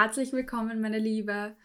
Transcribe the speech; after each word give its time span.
Herzlich 0.00 0.32
willkommen, 0.32 0.80
meine 0.80 1.00
Liebe, 1.00 1.56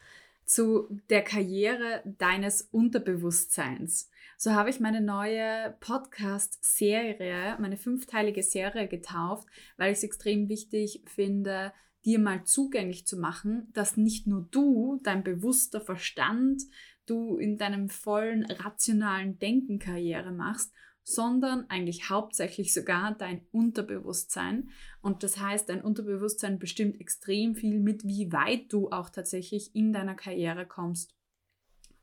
zu 0.43 0.87
der 1.11 1.21
Karriere 1.21 2.01
deines 2.17 2.63
Unterbewusstseins. 2.63 4.09
So 4.40 4.54
habe 4.54 4.71
ich 4.71 4.79
meine 4.79 5.02
neue 5.02 5.78
Podcast-Serie, 5.82 7.58
meine 7.59 7.77
fünfteilige 7.77 8.41
Serie 8.41 8.88
getauft, 8.88 9.48
weil 9.77 9.91
ich 9.91 10.00
es 10.00 10.04
extrem 10.04 10.50
wichtig 10.50 11.04
finde, 11.05 11.73
dir 12.05 12.18
mal 12.18 12.43
zugänglich 12.43 13.05
zu 13.05 13.18
machen, 13.18 13.68
dass 13.73 13.98
nicht 13.98 14.25
nur 14.25 14.47
du, 14.50 15.00
dein 15.04 15.23
bewusster 15.23 15.79
Verstand, 15.79 16.63
du 17.05 17.38
in 17.38 17.59
deinem 17.59 17.88
vollen 17.88 18.45
rationalen 18.45 19.38
Denken 19.38 19.77
Karriere 19.77 20.31
machst, 20.31 20.73
sondern 21.04 21.70
eigentlich 21.70 22.10
hauptsächlich 22.10 22.74
sogar 22.74 23.16
dein 23.16 23.46
Unterbewusstsein. 23.52 24.70
Und 25.02 25.24
das 25.24 25.38
heißt, 25.38 25.68
dein 25.70 25.82
Unterbewusstsein 25.82 26.60
bestimmt 26.60 27.00
extrem 27.02 27.56
viel 27.56 27.80
mit, 27.80 28.06
wie 28.06 28.32
weit 28.32 28.72
du 28.72 28.90
auch 28.90 29.10
tatsächlich 29.10 29.76
in 29.76 29.92
deiner 29.92 30.16
Karriere 30.16 30.66
kommst. 30.66 31.14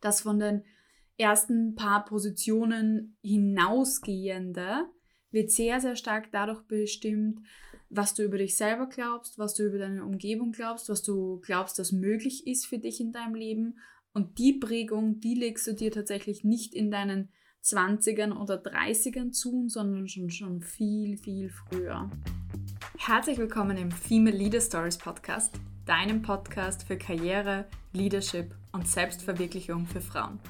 Das 0.00 0.20
von 0.20 0.38
den 0.38 0.64
ersten 1.16 1.74
paar 1.74 2.04
Positionen 2.04 3.16
hinausgehende 3.22 4.86
wird 5.30 5.50
sehr, 5.50 5.80
sehr 5.80 5.96
stark 5.96 6.30
dadurch 6.32 6.62
bestimmt, 6.62 7.40
was 7.88 8.14
du 8.14 8.22
über 8.22 8.38
dich 8.38 8.56
selber 8.56 8.86
glaubst, 8.88 9.38
was 9.38 9.54
du 9.54 9.64
über 9.64 9.78
deine 9.78 10.04
Umgebung 10.04 10.52
glaubst, 10.52 10.88
was 10.88 11.02
du 11.02 11.40
glaubst, 11.40 11.78
dass 11.78 11.92
möglich 11.92 12.46
ist 12.46 12.66
für 12.66 12.78
dich 12.78 13.00
in 13.00 13.12
deinem 13.12 13.34
Leben. 13.34 13.78
Und 14.12 14.38
die 14.38 14.54
Prägung, 14.54 15.20
die 15.20 15.34
legst 15.34 15.66
du 15.66 15.74
dir 15.74 15.90
tatsächlich 15.90 16.44
nicht 16.44 16.74
in 16.74 16.90
deinen 16.90 17.30
20ern 17.62 18.32
oder 18.32 18.54
30ern 18.56 19.32
zu, 19.32 19.68
sondern 19.68 20.08
schon, 20.08 20.30
schon 20.30 20.62
viel, 20.62 21.18
viel 21.18 21.50
früher. 21.50 22.10
Herzlich 22.98 23.38
willkommen 23.38 23.76
im 23.76 23.90
Female 23.90 24.36
Leader 24.36 24.60
Stories 24.60 24.96
Podcast, 24.96 25.54
deinem 25.84 26.22
Podcast 26.22 26.84
für 26.84 26.96
Karriere, 26.96 27.66
Leadership 27.92 28.54
und 28.72 28.88
Selbstverwirklichung 28.88 29.86
für 29.86 30.00
Frauen. 30.00 30.40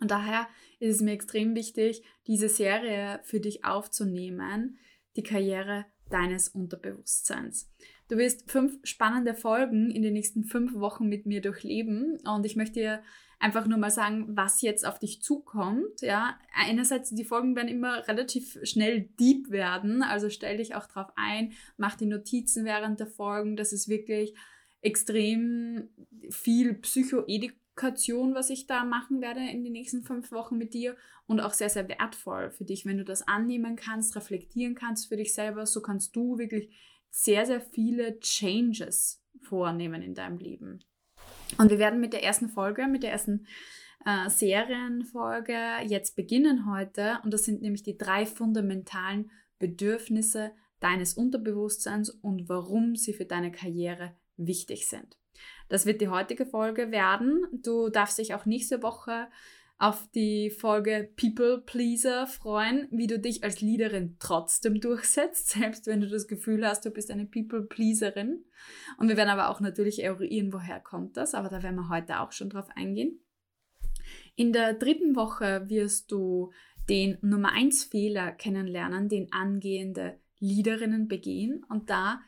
Und 0.00 0.10
daher 0.10 0.48
ist 0.80 0.96
es 0.96 1.02
mir 1.02 1.12
extrem 1.12 1.54
wichtig, 1.54 2.02
diese 2.26 2.48
Serie 2.48 3.20
für 3.22 3.38
dich 3.38 3.64
aufzunehmen, 3.64 4.78
die 5.14 5.22
Karriere 5.22 5.86
deines 6.10 6.48
Unterbewusstseins. 6.48 7.70
Du 8.08 8.18
wirst 8.18 8.50
fünf 8.50 8.78
spannende 8.82 9.34
Folgen 9.34 9.90
in 9.90 10.02
den 10.02 10.14
nächsten 10.14 10.44
fünf 10.44 10.74
Wochen 10.74 11.08
mit 11.08 11.26
mir 11.26 11.40
durchleben 11.40 12.18
und 12.26 12.44
ich 12.44 12.56
möchte 12.56 12.80
dir 12.80 13.02
einfach 13.42 13.66
nur 13.66 13.76
mal 13.76 13.90
sagen, 13.90 14.36
was 14.36 14.62
jetzt 14.62 14.86
auf 14.86 15.00
dich 15.00 15.20
zukommt. 15.20 16.00
Ja, 16.00 16.38
einerseits 16.54 17.10
die 17.10 17.24
Folgen 17.24 17.56
werden 17.56 17.68
immer 17.68 18.06
relativ 18.06 18.56
schnell 18.62 19.08
deep 19.18 19.50
werden, 19.50 20.02
also 20.02 20.30
stell 20.30 20.58
dich 20.58 20.76
auch 20.76 20.86
drauf 20.86 21.08
ein, 21.16 21.52
mach 21.76 21.96
die 21.96 22.06
Notizen 22.06 22.64
während 22.64 23.00
der 23.00 23.08
Folgen. 23.08 23.56
Das 23.56 23.72
ist 23.72 23.88
wirklich 23.88 24.34
extrem 24.80 25.88
viel 26.30 26.74
Psychoedukation, 26.74 28.34
was 28.34 28.48
ich 28.48 28.68
da 28.68 28.84
machen 28.84 29.20
werde 29.20 29.40
in 29.40 29.64
den 29.64 29.72
nächsten 29.72 30.04
fünf 30.04 30.30
Wochen 30.30 30.56
mit 30.56 30.72
dir 30.72 30.96
und 31.26 31.40
auch 31.40 31.52
sehr, 31.52 31.68
sehr 31.68 31.88
wertvoll 31.88 32.52
für 32.52 32.64
dich, 32.64 32.86
wenn 32.86 32.98
du 32.98 33.04
das 33.04 33.26
annehmen 33.26 33.74
kannst, 33.74 34.14
reflektieren 34.14 34.76
kannst 34.76 35.08
für 35.08 35.16
dich 35.16 35.34
selber, 35.34 35.66
so 35.66 35.82
kannst 35.82 36.14
du 36.14 36.38
wirklich 36.38 36.70
sehr, 37.10 37.44
sehr 37.44 37.60
viele 37.60 38.20
Changes 38.20 39.20
vornehmen 39.40 40.00
in 40.00 40.14
deinem 40.14 40.38
Leben. 40.38 40.84
Und 41.58 41.70
wir 41.70 41.78
werden 41.78 42.00
mit 42.00 42.12
der 42.12 42.24
ersten 42.24 42.48
Folge, 42.48 42.86
mit 42.86 43.02
der 43.02 43.12
ersten 43.12 43.46
äh, 44.04 44.28
Serienfolge 44.28 45.58
jetzt 45.86 46.16
beginnen 46.16 46.70
heute. 46.70 47.18
Und 47.24 47.32
das 47.32 47.44
sind 47.44 47.62
nämlich 47.62 47.82
die 47.82 47.96
drei 47.96 48.26
fundamentalen 48.26 49.30
Bedürfnisse 49.58 50.52
deines 50.80 51.14
Unterbewusstseins 51.14 52.10
und 52.10 52.48
warum 52.48 52.96
sie 52.96 53.12
für 53.12 53.24
deine 53.24 53.52
Karriere 53.52 54.16
wichtig 54.36 54.88
sind. 54.88 55.16
Das 55.68 55.86
wird 55.86 56.00
die 56.00 56.08
heutige 56.08 56.46
Folge 56.46 56.90
werden. 56.90 57.46
Du 57.52 57.88
darfst 57.88 58.18
dich 58.18 58.34
auch 58.34 58.44
nächste 58.44 58.82
Woche 58.82 59.28
auf 59.82 60.08
die 60.14 60.48
Folge 60.48 61.10
People 61.16 61.58
Pleaser 61.58 62.28
freuen, 62.28 62.86
wie 62.92 63.08
du 63.08 63.18
dich 63.18 63.42
als 63.42 63.60
Leaderin 63.60 64.14
trotzdem 64.20 64.80
durchsetzt, 64.80 65.48
selbst 65.58 65.88
wenn 65.88 66.00
du 66.00 66.08
das 66.08 66.28
Gefühl 66.28 66.64
hast, 66.64 66.84
du 66.84 66.90
bist 66.90 67.10
eine 67.10 67.26
People 67.26 67.62
Pleaserin. 67.62 68.44
Und 68.96 69.08
wir 69.08 69.16
werden 69.16 69.30
aber 69.30 69.50
auch 69.50 69.58
natürlich 69.58 70.04
eruieren, 70.04 70.52
woher 70.52 70.78
kommt 70.78 71.16
das, 71.16 71.34
aber 71.34 71.48
da 71.48 71.64
werden 71.64 71.74
wir 71.74 71.88
heute 71.88 72.20
auch 72.20 72.30
schon 72.30 72.48
drauf 72.48 72.68
eingehen. 72.76 73.18
In 74.36 74.52
der 74.52 74.74
dritten 74.74 75.16
Woche 75.16 75.68
wirst 75.68 76.12
du 76.12 76.52
den 76.88 77.18
Nummer 77.20 77.50
1 77.52 77.82
Fehler 77.82 78.30
kennenlernen, 78.30 79.08
den 79.08 79.32
angehende 79.32 80.20
Leaderinnen 80.38 81.08
begehen 81.08 81.64
und 81.68 81.90
da 81.90 82.20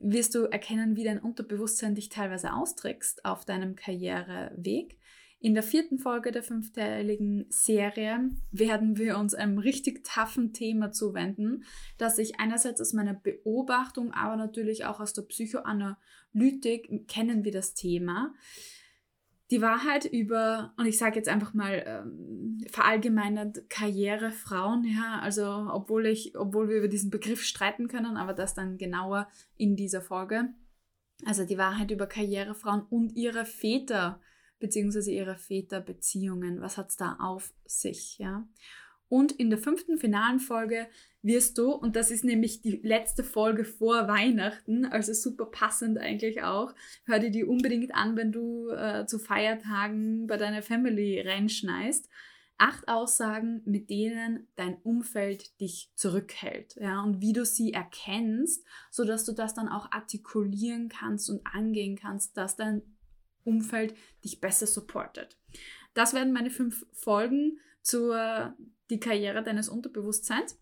wirst 0.00 0.36
du 0.36 0.44
erkennen, 0.44 0.94
wie 0.94 1.02
dein 1.02 1.18
Unterbewusstsein 1.18 1.96
dich 1.96 2.08
teilweise 2.08 2.52
austrickst 2.52 3.24
auf 3.24 3.44
deinem 3.44 3.74
Karriereweg. 3.74 4.96
In 5.40 5.54
der 5.54 5.62
vierten 5.62 5.98
Folge 5.98 6.32
der 6.32 6.42
fünfteiligen 6.42 7.46
Serie 7.48 8.30
werden 8.50 8.98
wir 8.98 9.18
uns 9.18 9.34
einem 9.34 9.58
richtig 9.58 10.04
toughen 10.04 10.52
Thema 10.52 10.90
zuwenden, 10.90 11.62
das 11.96 12.18
ich 12.18 12.40
einerseits 12.40 12.80
aus 12.80 12.92
meiner 12.92 13.14
Beobachtung, 13.14 14.12
aber 14.12 14.34
natürlich 14.34 14.84
auch 14.84 14.98
aus 14.98 15.12
der 15.12 15.22
Psychoanalytik 15.22 17.06
kennen 17.06 17.44
wir 17.44 17.52
das 17.52 17.74
Thema. 17.74 18.34
Die 19.52 19.62
Wahrheit 19.62 20.04
über, 20.04 20.74
und 20.76 20.86
ich 20.86 20.98
sage 20.98 21.16
jetzt 21.16 21.28
einfach 21.28 21.54
mal 21.54 21.82
ähm, 21.86 22.58
verallgemeinert 22.70 23.70
Karrierefrauen, 23.70 24.84
ja, 24.84 25.20
also 25.22 25.68
obwohl 25.72 26.06
ich, 26.06 26.36
obwohl 26.36 26.68
wir 26.68 26.78
über 26.78 26.88
diesen 26.88 27.10
Begriff 27.10 27.42
streiten 27.42 27.86
können, 27.86 28.16
aber 28.16 28.34
das 28.34 28.54
dann 28.54 28.76
genauer 28.76 29.28
in 29.56 29.76
dieser 29.76 30.02
Folge. 30.02 30.48
Also 31.24 31.44
die 31.44 31.58
Wahrheit 31.58 31.92
über 31.92 32.06
Karrierefrauen 32.06 32.82
und 32.90 33.14
ihre 33.16 33.44
Väter 33.46 34.20
beziehungsweise 34.58 35.10
ihre 35.10 35.36
Väterbeziehungen. 35.36 36.60
Was 36.60 36.76
hat 36.76 36.90
es 36.90 36.96
da 36.96 37.16
auf 37.20 37.52
sich? 37.64 38.18
Ja? 38.18 38.46
Und 39.08 39.32
in 39.32 39.48
der 39.50 39.58
fünften 39.58 39.98
finalen 39.98 40.38
Folge 40.38 40.86
wirst 41.22 41.58
du, 41.58 41.72
und 41.72 41.96
das 41.96 42.10
ist 42.10 42.24
nämlich 42.24 42.60
die 42.60 42.80
letzte 42.82 43.24
Folge 43.24 43.64
vor 43.64 44.06
Weihnachten, 44.06 44.84
also 44.84 45.12
super 45.14 45.46
passend 45.46 45.98
eigentlich 45.98 46.42
auch, 46.42 46.74
hör 47.04 47.18
dir 47.18 47.30
die 47.30 47.44
unbedingt 47.44 47.94
an, 47.94 48.16
wenn 48.16 48.32
du 48.32 48.70
äh, 48.70 49.06
zu 49.06 49.18
Feiertagen 49.18 50.26
bei 50.26 50.36
deiner 50.36 50.62
Family 50.62 51.20
reinschneist. 51.20 52.08
Acht 52.60 52.88
Aussagen, 52.88 53.62
mit 53.64 53.88
denen 53.88 54.48
dein 54.56 54.76
Umfeld 54.82 55.60
dich 55.60 55.92
zurückhält, 55.94 56.74
ja, 56.74 57.02
und 57.02 57.20
wie 57.20 57.32
du 57.32 57.46
sie 57.46 57.72
erkennst, 57.72 58.64
sodass 58.90 59.24
du 59.24 59.32
das 59.32 59.54
dann 59.54 59.68
auch 59.68 59.92
artikulieren 59.92 60.88
kannst 60.88 61.30
und 61.30 61.40
angehen 61.46 61.96
kannst, 61.96 62.36
dass 62.36 62.56
dein 62.56 62.82
Umfeld 63.48 63.94
dich 64.24 64.40
besser 64.40 64.66
supportet. 64.66 65.38
Das 65.94 66.14
werden 66.14 66.32
meine 66.32 66.50
fünf 66.50 66.86
Folgen 66.92 67.58
zur 67.82 68.54
die 68.90 69.00
Karriere 69.00 69.42
deines 69.42 69.68
Unterbewusstseins. 69.68 70.58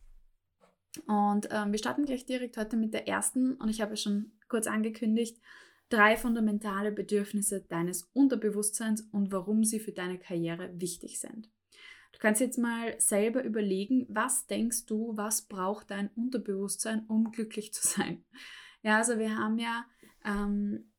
Und 1.07 1.49
ähm, 1.51 1.73
wir 1.73 1.79
starten 1.79 2.07
gleich 2.07 2.25
direkt 2.25 2.57
heute 2.57 2.77
mit 2.77 2.95
der 2.95 3.07
ersten 3.07 3.55
und 3.57 3.69
ich 3.69 3.81
habe 3.81 3.97
schon 3.97 4.33
kurz 4.49 4.67
angekündigt, 4.67 5.39
drei 5.89 6.17
fundamentale 6.17 6.91
Bedürfnisse 6.91 7.61
deines 7.61 8.05
Unterbewusstseins 8.15 9.03
und 9.13 9.31
warum 9.31 9.63
sie 9.65 9.79
für 9.79 9.93
deine 9.93 10.19
Karriere 10.19 10.71
wichtig 10.81 11.21
sind. 11.21 11.51
Du 12.13 12.19
kannst 12.19 12.41
jetzt 12.41 12.59
mal 12.59 12.99
selber 12.99 13.45
überlegen, 13.45 14.07
was 14.09 14.47
denkst 14.47 14.87
du, 14.87 15.17
was 15.17 15.43
braucht 15.43 15.91
dein 15.91 16.09
Unterbewusstsein, 16.17 17.05
um 17.09 17.31
glücklich 17.31 17.75
zu 17.75 17.87
sein? 17.87 18.25
Ja, 18.83 18.97
also 18.99 19.19
wir 19.19 19.37
haben 19.37 19.59
ja 19.59 19.85
ähm, 20.25 20.91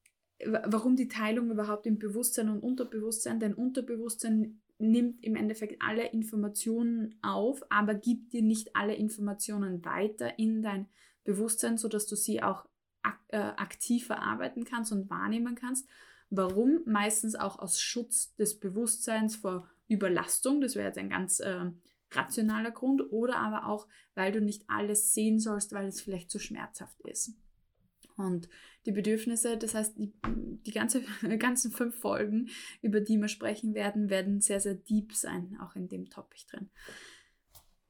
warum 0.45 0.95
die 0.95 1.07
Teilung 1.07 1.51
überhaupt 1.51 1.85
im 1.85 1.97
Bewusstsein 1.97 2.49
und 2.49 2.59
Unterbewusstsein. 2.59 3.39
Dein 3.39 3.53
Unterbewusstsein 3.53 4.61
nimmt 4.79 5.23
im 5.23 5.35
Endeffekt 5.35 5.81
alle 5.81 6.07
Informationen 6.07 7.15
auf, 7.23 7.63
aber 7.69 7.95
gibt 7.95 8.33
dir 8.33 8.43
nicht 8.43 8.75
alle 8.75 8.95
Informationen 8.95 9.83
weiter 9.83 10.37
in 10.37 10.61
dein 10.61 10.87
Bewusstsein, 11.23 11.77
sodass 11.77 12.05
du 12.05 12.15
sie 12.15 12.43
auch 12.43 12.65
äh, 13.29 13.37
aktiv 13.37 14.05
verarbeiten 14.05 14.63
kannst 14.63 14.91
und 14.91 15.09
wahrnehmen 15.09 15.55
kannst. 15.55 15.87
Warum? 16.29 16.81
Meistens 16.85 17.35
auch 17.35 17.59
aus 17.59 17.79
Schutz 17.79 18.35
des 18.35 18.59
Bewusstseins 18.59 19.35
vor 19.35 19.67
Überlastung, 19.87 20.61
das 20.61 20.75
wäre 20.75 20.87
jetzt 20.87 20.97
ein 20.97 21.09
ganz 21.09 21.40
äh, 21.40 21.72
rationaler 22.11 22.72
Grund, 22.72 23.11
oder 23.11 23.37
aber 23.37 23.67
auch, 23.67 23.87
weil 24.13 24.31
du 24.31 24.41
nicht 24.41 24.63
alles 24.67 25.13
sehen 25.13 25.40
sollst, 25.40 25.72
weil 25.73 25.87
es 25.87 26.01
vielleicht 26.01 26.29
zu 26.29 26.40
schmerzhaft 26.40 26.99
ist. 27.01 27.33
Und 28.17 28.49
die 28.85 28.91
Bedürfnisse, 28.91 29.58
das 29.58 29.75
heißt, 29.75 29.97
die, 29.97 30.14
die 30.66 30.72
ganze, 30.72 31.03
ganzen 31.40 31.72
fünf 31.72 31.96
Folgen, 31.99 32.49
über 32.81 32.99
die 32.99 33.17
wir 33.17 33.28
sprechen 33.28 33.73
werden, 33.73 34.09
werden 34.09 34.41
sehr, 34.41 34.59
sehr 34.59 34.75
deep 34.75 35.14
sein, 35.14 35.58
auch 35.61 35.75
in 35.75 35.87
dem 35.87 36.09
Topic 36.09 36.43
drin. 36.49 36.69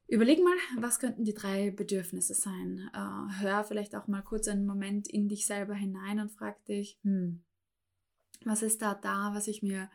Überleg 0.09 0.39
mal, 0.39 0.55
was 0.77 0.99
könnten 0.99 1.25
die 1.25 1.33
drei 1.33 1.71
Bedürfnisse 1.71 2.33
sein? 2.33 2.89
Äh, 2.93 3.41
hör 3.41 3.63
vielleicht 3.65 3.95
auch 3.95 4.07
mal 4.07 4.21
kurz 4.21 4.47
einen 4.47 4.65
Moment 4.65 5.09
in 5.09 5.27
dich 5.27 5.45
selber 5.45 5.73
hinein 5.73 6.19
und 6.19 6.31
frag 6.31 6.63
dich, 6.65 6.97
hm, 7.03 7.43
was 8.45 8.61
ist 8.61 8.81
da 8.81 8.95
da, 8.95 9.31
was 9.33 9.47
ich 9.47 9.63
mir 9.63 9.89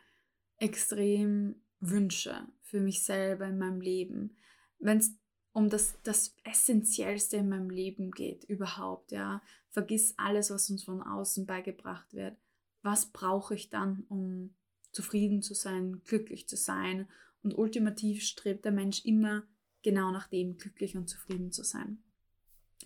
extrem 0.57 1.55
wünsche 1.79 2.47
für 2.61 2.79
mich 2.79 3.03
selber 3.03 3.47
in 3.47 3.57
meinem 3.57 3.81
Leben? 3.81 4.37
Wenn 4.77 4.99
es 4.99 5.15
um 5.51 5.69
das, 5.69 5.99
das 6.03 6.35
Essentiellste 6.43 7.37
in 7.37 7.49
meinem 7.49 7.69
Leben 7.69 8.11
geht, 8.11 8.43
überhaupt, 8.43 9.11
ja. 9.11 9.41
Vergiss 9.73 10.13
alles, 10.17 10.51
was 10.51 10.69
uns 10.69 10.83
von 10.83 11.01
außen 11.01 11.47
beigebracht 11.47 12.13
wird. 12.13 12.37
Was 12.83 13.07
brauche 13.07 13.55
ich 13.55 13.69
dann, 13.69 14.05
um 14.07 14.53
zufrieden 14.91 15.41
zu 15.41 15.55
sein, 15.55 16.01
glücklich 16.05 16.47
zu 16.47 16.55
sein? 16.55 17.09
Und 17.41 17.57
ultimativ 17.57 18.23
strebt 18.23 18.65
der 18.65 18.71
Mensch 18.71 19.03
immer 19.03 19.43
genau 19.81 20.11
nach 20.11 20.27
dem, 20.27 20.57
glücklich 20.57 20.95
und 20.95 21.09
zufrieden 21.09 21.51
zu 21.51 21.63
sein. 21.63 22.03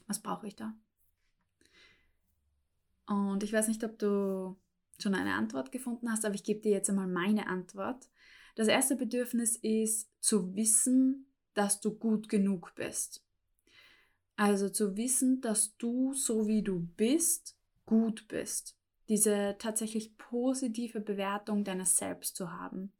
Was 0.07 0.21
brauche 0.21 0.47
ich 0.47 0.55
da? 0.55 0.73
Und 3.05 3.43
ich 3.43 3.51
weiß 3.51 3.67
nicht, 3.67 3.83
ob 3.83 3.99
du 3.99 4.55
schon 4.97 5.13
eine 5.13 5.33
Antwort 5.33 5.73
gefunden 5.73 6.09
hast, 6.09 6.25
aber 6.25 6.35
ich 6.35 6.43
gebe 6.43 6.61
dir 6.61 6.71
jetzt 6.71 6.89
einmal 6.89 7.07
meine 7.07 7.47
Antwort. 7.47 8.09
Das 8.55 8.69
erste 8.69 8.95
Bedürfnis 8.95 9.57
ist 9.57 10.09
zu 10.21 10.55
wissen, 10.55 11.27
dass 11.53 11.81
du 11.81 11.93
gut 11.93 12.29
genug 12.29 12.73
bist. 12.75 13.26
Also 14.37 14.69
zu 14.69 14.95
wissen, 14.95 15.41
dass 15.41 15.75
du, 15.77 16.13
so 16.13 16.47
wie 16.47 16.61
du 16.61 16.87
bist, 16.95 17.57
gut 17.85 18.27
bist. 18.27 18.77
Diese 19.09 19.55
tatsächlich 19.57 20.15
positive 20.17 21.01
Bewertung 21.01 21.63
deines 21.63 21.97
Selbst 21.97 22.35
zu 22.35 22.51
haben. 22.53 22.91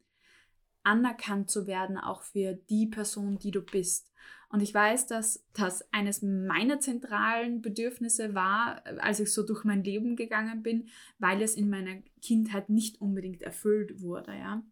Anerkannt 0.82 1.48
zu 1.48 1.66
werden, 1.66 1.96
auch 1.96 2.22
für 2.22 2.54
die 2.54 2.86
Person, 2.86 3.38
die 3.38 3.52
du 3.52 3.62
bist. 3.62 4.10
Und 4.50 4.62
ich 4.62 4.74
weiß, 4.74 5.06
dass 5.06 5.44
das 5.52 5.86
eines 5.92 6.22
meiner 6.22 6.80
zentralen 6.80 7.60
Bedürfnisse 7.60 8.34
war, 8.34 8.82
als 8.98 9.20
ich 9.20 9.32
so 9.32 9.44
durch 9.46 9.62
mein 9.62 9.84
Leben 9.84 10.16
gegangen 10.16 10.62
bin, 10.62 10.88
weil 11.18 11.40
es 11.42 11.54
in 11.54 11.70
meiner 11.70 12.00
Kindheit 12.20 12.68
nicht 12.68 13.00
unbedingt 13.00 13.42
erfüllt 13.42 14.00
wurde, 14.00 14.32
ja. 14.32 14.62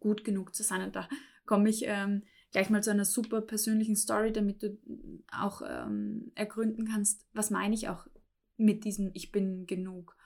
Gut 0.00 0.24
genug 0.24 0.54
zu 0.54 0.64
sein. 0.64 0.82
Und 0.82 0.96
da 0.96 1.08
komme 1.46 1.68
ich 1.68 1.84
ähm, 1.86 2.22
gleich 2.52 2.70
mal 2.70 2.82
zu 2.82 2.90
einer 2.90 3.04
super 3.04 3.40
persönlichen 3.40 3.96
Story, 3.96 4.32
damit 4.32 4.62
du 4.62 4.78
auch 5.32 5.62
ähm, 5.66 6.30
ergründen 6.34 6.86
kannst, 6.86 7.26
was 7.32 7.50
meine 7.50 7.74
ich 7.74 7.88
auch 7.88 8.06
mit 8.56 8.84
diesem 8.84 9.10
Ich 9.14 9.32
bin 9.32 9.66
genug. 9.66 10.16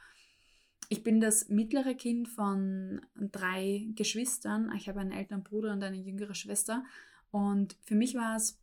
Ich 0.88 1.02
bin 1.02 1.20
das 1.20 1.49
mittlere 1.49 1.94
Kind 1.94 2.28
von 2.28 3.00
drei 3.17 3.88
Geschwistern. 3.94 4.73
Ich 4.76 4.88
habe 4.88 5.00
einen 5.00 5.12
älteren 5.12 5.43
Bruder 5.43 5.73
und 5.73 5.82
eine 5.82 5.96
jüngere 5.96 6.34
Schwester. 6.34 6.84
Und 7.31 7.76
für 7.82 7.94
mich 7.94 8.14
war 8.14 8.37
es 8.37 8.61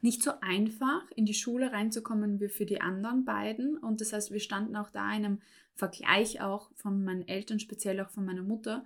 nicht 0.00 0.22
so 0.22 0.32
einfach, 0.40 1.08
in 1.14 1.26
die 1.26 1.34
Schule 1.34 1.70
reinzukommen 1.70 2.40
wie 2.40 2.48
für 2.48 2.66
die 2.66 2.80
anderen 2.80 3.24
beiden. 3.24 3.78
Und 3.78 4.00
das 4.00 4.12
heißt, 4.12 4.32
wir 4.32 4.40
standen 4.40 4.74
auch 4.74 4.90
da 4.90 5.08
in 5.10 5.24
einem 5.24 5.40
Vergleich 5.74 6.40
auch 6.40 6.70
von 6.74 7.04
meinen 7.04 7.26
Eltern, 7.28 7.60
speziell 7.60 8.00
auch 8.00 8.10
von 8.10 8.24
meiner 8.24 8.42
Mutter, 8.42 8.84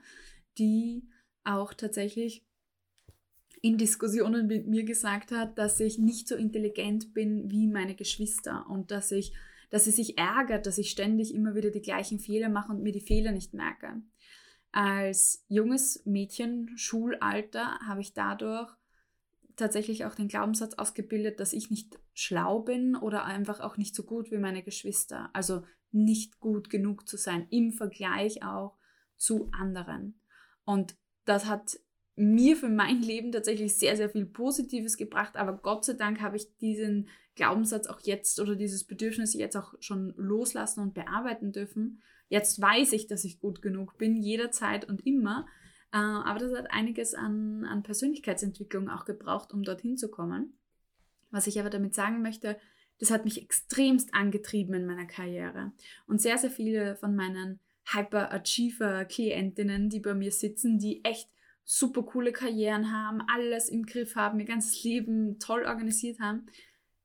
die 0.59 1.09
auch 1.45 1.73
tatsächlich 1.73 2.45
in 3.63 3.79
Diskussionen 3.79 4.47
mit 4.47 4.67
mir 4.67 4.85
gesagt 4.85 5.33
hat, 5.33 5.59
dass 5.59 5.81
ich 5.81 5.99
nicht 5.99 6.29
so 6.29 6.37
intelligent 6.37 7.15
bin 7.15 7.51
wie 7.51 7.67
meine 7.67 7.95
Geschwister 7.95 8.67
und 8.69 8.91
dass 8.91 9.11
ich, 9.13 9.33
dass 9.71 9.85
sie 9.85 9.91
sich 9.91 10.19
ärgert, 10.19 10.67
dass 10.67 10.79
ich 10.79 10.91
ständig 10.91 11.35
immer 11.35 11.55
wieder 11.55 11.71
die 11.71 11.83
gleichen 11.83 12.21
Fehler 12.21 12.49
mache 12.49 12.73
und 12.73 12.83
mir 12.83 12.93
die 12.93 13.01
Fehler 13.01 13.33
nicht 13.33 13.55
merke. 13.55 14.03
Als 14.73 15.45
junges 15.49 16.03
Mädchen, 16.05 16.71
Schulalter, 16.77 17.79
habe 17.87 18.03
ich 18.03 18.13
dadurch 18.13 18.71
tatsächlich 19.57 20.05
auch 20.05 20.15
den 20.15 20.29
Glaubenssatz 20.29 20.75
ausgebildet, 20.75 21.41
dass 21.41 21.55
ich 21.55 21.71
nicht 21.71 21.99
schlau 22.13 22.61
bin 22.61 22.95
oder 22.95 23.25
einfach 23.25 23.61
auch 23.61 23.79
nicht 23.79 23.95
so 23.95 24.03
gut 24.03 24.31
wie 24.31 24.39
meine 24.39 24.63
Geschwister. 24.63 25.31
Also 25.33 25.63
nicht 25.93 26.41
gut 26.41 26.69
genug 26.69 27.09
zu 27.09 27.17
sein 27.17 27.47
im 27.51 27.73
Vergleich 27.73 28.43
auch 28.45 28.77
zu 29.17 29.49
anderen. 29.59 30.21
Und 30.65 30.97
das 31.25 31.47
hat 31.47 31.79
mir 32.17 32.57
für 32.57 32.71
mein 32.71 33.03
Leben 33.03 33.31
tatsächlich 33.31 33.77
sehr, 33.77 33.97
sehr 33.97 34.09
viel 34.09 34.25
Positives 34.25 34.97
gebracht, 34.97 35.37
aber 35.37 35.59
Gott 35.59 35.85
sei 35.85 35.93
Dank 35.93 36.21
habe 36.21 36.37
ich 36.37 36.57
diesen 36.57 37.09
Glaubenssatz 37.35 37.87
auch 37.87 38.01
jetzt 38.01 38.41
oder 38.41 38.57
dieses 38.57 38.85
Bedürfnis 38.85 39.35
jetzt 39.35 39.57
auch 39.57 39.75
schon 39.81 40.15
loslassen 40.17 40.81
und 40.81 40.95
bearbeiten 40.95 41.53
dürfen. 41.53 42.03
Jetzt 42.29 42.61
weiß 42.61 42.93
ich, 42.93 43.07
dass 43.07 43.25
ich 43.25 43.39
gut 43.39 43.61
genug 43.63 43.99
bin, 43.99 44.17
jederzeit 44.17 44.89
und 44.89 45.07
immer. 45.07 45.47
Äh, 45.93 45.99
aber 45.99 46.39
das 46.39 46.57
hat 46.57 46.71
einiges 46.71 47.15
an, 47.15 47.65
an 47.65 47.83
Persönlichkeitsentwicklung 47.83 48.89
auch 48.89 49.05
gebraucht, 49.05 49.53
um 49.53 49.63
dorthin 49.63 49.99
zu 49.99 50.11
kommen. 50.11 50.55
Was 51.31 51.47
ich 51.47 51.61
aber 51.61 51.71
damit 51.71 51.95
sagen 51.95 52.23
möchte, 52.23 52.59
das 52.99 53.11
hat 53.11 53.25
mich 53.25 53.43
extremst 53.43 54.15
angetrieben 54.15 54.75
in 54.75 54.87
meiner 54.87 55.07
Karriere. 55.07 55.73
Und 56.07 56.23
sehr, 56.23 56.39
sehr 56.39 56.51
viele 56.51 56.97
von 56.97 57.15
meinen 57.15 57.61
Hyper-Achiever-Klientinnen, 57.93 59.91
die 59.91 60.01
bei 60.01 60.15
mir 60.15 60.33
sitzen, 60.33 60.79
die 60.79 61.05
echt 61.05 61.29
super 61.69 62.05
coole 62.05 62.33
Karrieren 62.33 62.93
haben, 62.93 63.21
alles 63.29 63.69
im 63.69 63.85
Griff 63.85 64.15
haben, 64.15 64.39
ihr 64.39 64.47
ganzes 64.47 64.85
Leben 64.85 65.41
toll 65.41 65.65
organisiert 65.65 66.21
haben, 66.21 66.47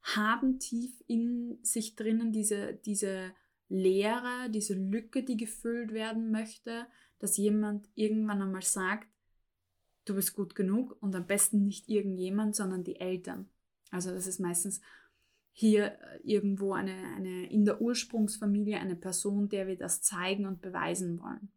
haben 0.03 0.59
tief 0.59 1.03
in 1.07 1.57
sich 1.63 1.95
drinnen 1.95 2.31
diese, 2.31 2.75
diese 2.85 3.33
Leere, 3.69 4.49
diese 4.51 4.75
Lücke, 4.75 5.23
die 5.23 5.35
gefüllt 5.35 5.93
werden 5.93 6.31
möchte, 6.31 6.85
dass 7.17 7.37
jemand 7.37 7.89
irgendwann 7.95 8.41
einmal 8.41 8.61
sagt, 8.61 9.07
du 10.05 10.13
bist 10.13 10.35
gut 10.35 10.53
genug 10.53 10.95
und 11.01 11.15
am 11.15 11.25
besten 11.25 11.63
nicht 11.63 11.89
irgendjemand, 11.89 12.55
sondern 12.55 12.83
die 12.83 12.99
Eltern. 12.99 13.49
Also 13.89 14.11
das 14.11 14.27
ist 14.27 14.39
meistens 14.39 14.81
hier 15.53 15.99
äh, 15.99 16.19
irgendwo 16.23 16.73
eine, 16.73 16.93
eine 17.15 17.49
in 17.49 17.65
der 17.65 17.81
Ursprungsfamilie 17.81 18.79
eine 18.79 18.95
Person, 18.95 19.49
der 19.49 19.67
wir 19.67 19.77
das 19.77 20.03
zeigen 20.03 20.45
und 20.45 20.61
beweisen 20.61 21.19
wollen. 21.19 21.51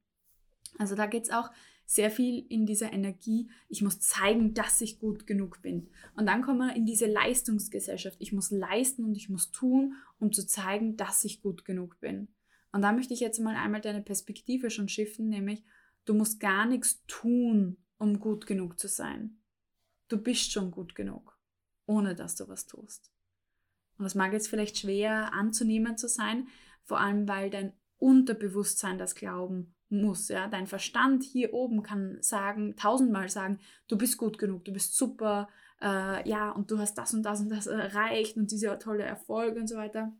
Also 0.79 0.95
da 0.95 1.07
geht 1.07 1.25
es 1.25 1.31
auch 1.31 1.51
sehr 1.87 2.11
viel 2.11 2.47
in 2.49 2.67
dieser 2.67 2.93
Energie, 2.93 3.51
ich 3.69 3.83
muss 3.83 4.01
zeigen, 4.01 4.55
dass 4.55 4.81
ich 4.81 4.99
gut 4.99 5.27
genug 5.27 5.61
bin. 5.63 5.89
Und 6.17 6.27
dann 6.27 6.43
kommen 6.43 6.59
wir 6.59 6.77
in 6.77 6.87
diese 6.87 7.07
Leistungsgesellschaft. 7.07 8.17
Ich 8.21 8.33
muss 8.33 8.51
leisten 8.51 9.05
und 9.05 9.17
ich 9.17 9.29
muss 9.29 9.53
tun, 9.53 9.95
um 10.19 10.33
zu 10.33 10.47
zeigen, 10.47 10.97
dass 10.97 11.25
ich 11.25 11.43
gut 11.43 11.65
genug 11.65 12.01
bin. 12.01 12.29
Und 12.73 12.83
da 12.83 12.93
möchte 12.93 13.15
ich 13.15 13.21
jetzt 13.21 13.39
mal 13.39 13.55
einmal 13.55 13.81
deine 13.81 14.03
Perspektive 14.03 14.71
schon 14.71 14.89
shiften, 14.89 15.29
nämlich 15.29 15.63
du 16.07 16.15
musst 16.15 16.41
gar 16.41 16.67
nichts 16.67 17.05
tun, 17.07 17.77
um 17.99 18.19
gut 18.19 18.47
genug 18.47 18.79
zu 18.79 18.89
sein. 18.89 19.39
Du 20.09 20.21
bist 20.21 20.53
schon 20.53 20.71
gut 20.71 20.95
genug, 20.95 21.39
ohne 21.87 22.15
dass 22.15 22.35
du 22.35 22.49
was 22.49 22.67
tust. 22.67 23.13
Und 23.97 24.05
das 24.05 24.15
mag 24.15 24.33
jetzt 24.33 24.49
vielleicht 24.49 24.79
schwer 24.79 25.33
anzunehmen 25.33 25.97
zu 25.97 26.09
sein, 26.09 26.49
vor 26.83 27.01
allem 27.01 27.29
weil 27.29 27.51
dein 27.51 27.73
Unterbewusstsein 27.99 28.99
das 28.99 29.15
glauben 29.15 29.75
muss. 30.03 30.29
Ja? 30.29 30.49
Dein 30.49 30.67
Verstand 30.67 31.23
hier 31.23 31.53
oben 31.55 31.83
kann 31.83 32.19
sagen, 32.21 32.77
tausendmal 32.77 33.29
sagen, 33.29 33.59
du 33.89 33.97
bist 33.97 34.19
gut 34.19 34.39
genug, 34.39 34.65
du 34.65 34.73
bist 34.73 34.97
super, 34.97 35.49
äh, 35.81 36.29
ja, 36.29 36.51
und 36.51 36.71
du 36.71 36.79
hast 36.79 36.95
das 36.95 37.15
und 37.15 37.23
das 37.23 37.41
und 37.41 37.51
das 37.51 37.67
erreicht 37.67 38.37
und 38.37 38.51
diese 38.51 38.79
tolle 38.79 39.05
Erfolge 39.05 39.61
und 39.61 39.69
so 39.69 39.77
weiter. 39.77 40.13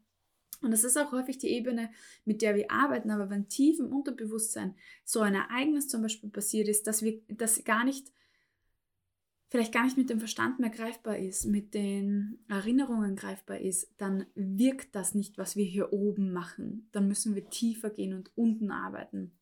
Und 0.63 0.71
das 0.71 0.85
ist 0.85 0.97
auch 0.97 1.13
häufig 1.13 1.39
die 1.39 1.49
Ebene, 1.49 1.91
mit 2.25 2.43
der 2.43 2.55
wir 2.55 2.71
arbeiten. 2.71 3.11
Aber 3.11 3.29
wenn 3.31 3.49
tief 3.49 3.79
im 3.79 3.93
Unterbewusstsein 3.93 4.75
so 5.05 5.21
ein 5.21 5.35
Ereignis 5.35 5.89
zum 5.89 6.03
Beispiel 6.03 6.31
passiert 6.31 6.69
ist, 6.69 6.87
dass 6.87 7.03
wir 7.03 7.21
das 7.29 7.65
gar 7.65 7.85
nicht, 7.85 8.13
vielleicht 9.51 9.73
gar 9.73 9.85
nicht 9.85 9.99
mit 9.99 10.11
dem 10.11 10.21
Verstand 10.21 10.61
mehr 10.61 10.71
greifbar 10.71 11.19
ist, 11.19 11.45
mit 11.45 11.75
den 11.75 12.45
Erinnerungen 12.49 13.15
greifbar 13.15 13.61
ist, 13.61 13.93
dann 13.99 14.27
wirkt 14.35 14.95
das 14.95 15.15
nicht, 15.15 15.37
was 15.37 15.55
wir 15.55 15.67
hier 15.67 15.93
oben 15.93 16.33
machen. 16.33 16.89
Dann 16.93 17.09
müssen 17.09 17.35
wir 17.35 17.51
tiefer 17.51 17.91
gehen 17.91 18.15
und 18.15 18.31
unten 18.37 18.71
arbeiten. 18.71 19.33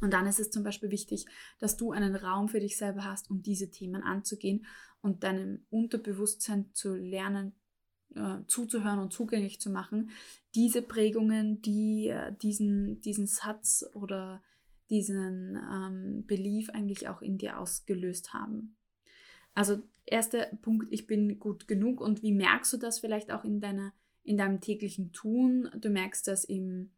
Und 0.00 0.12
dann 0.12 0.26
ist 0.26 0.40
es 0.40 0.50
zum 0.50 0.62
Beispiel 0.62 0.90
wichtig, 0.90 1.26
dass 1.58 1.76
du 1.76 1.92
einen 1.92 2.14
Raum 2.16 2.48
für 2.48 2.60
dich 2.60 2.76
selber 2.76 3.04
hast, 3.04 3.30
um 3.30 3.42
diese 3.42 3.70
Themen 3.70 4.02
anzugehen 4.02 4.66
und 5.00 5.24
deinem 5.24 5.64
Unterbewusstsein 5.70 6.70
zu 6.72 6.94
lernen, 6.94 7.54
äh, 8.14 8.38
zuzuhören 8.46 8.98
und 8.98 9.12
zugänglich 9.12 9.60
zu 9.60 9.70
machen, 9.70 10.10
diese 10.54 10.82
Prägungen, 10.82 11.62
die 11.62 12.08
äh, 12.08 12.34
diesen, 12.42 13.00
diesen 13.00 13.26
Satz 13.26 13.84
oder 13.94 14.42
diesen 14.90 15.56
ähm, 15.56 16.26
Belief 16.26 16.70
eigentlich 16.70 17.08
auch 17.08 17.22
in 17.22 17.38
dir 17.38 17.58
ausgelöst 17.58 18.34
haben. 18.34 18.76
Also 19.54 19.82
erster 20.04 20.46
Punkt, 20.62 20.86
ich 20.90 21.06
bin 21.06 21.38
gut 21.38 21.66
genug 21.66 22.00
und 22.00 22.22
wie 22.22 22.32
merkst 22.32 22.72
du 22.72 22.76
das 22.76 22.98
vielleicht 22.98 23.32
auch 23.32 23.44
in 23.44 23.60
deiner 23.60 23.92
in 24.22 24.36
deinem 24.36 24.60
täglichen 24.60 25.12
Tun? 25.12 25.70
Du 25.80 25.88
merkst 25.88 26.26
das 26.26 26.44
im 26.44 26.90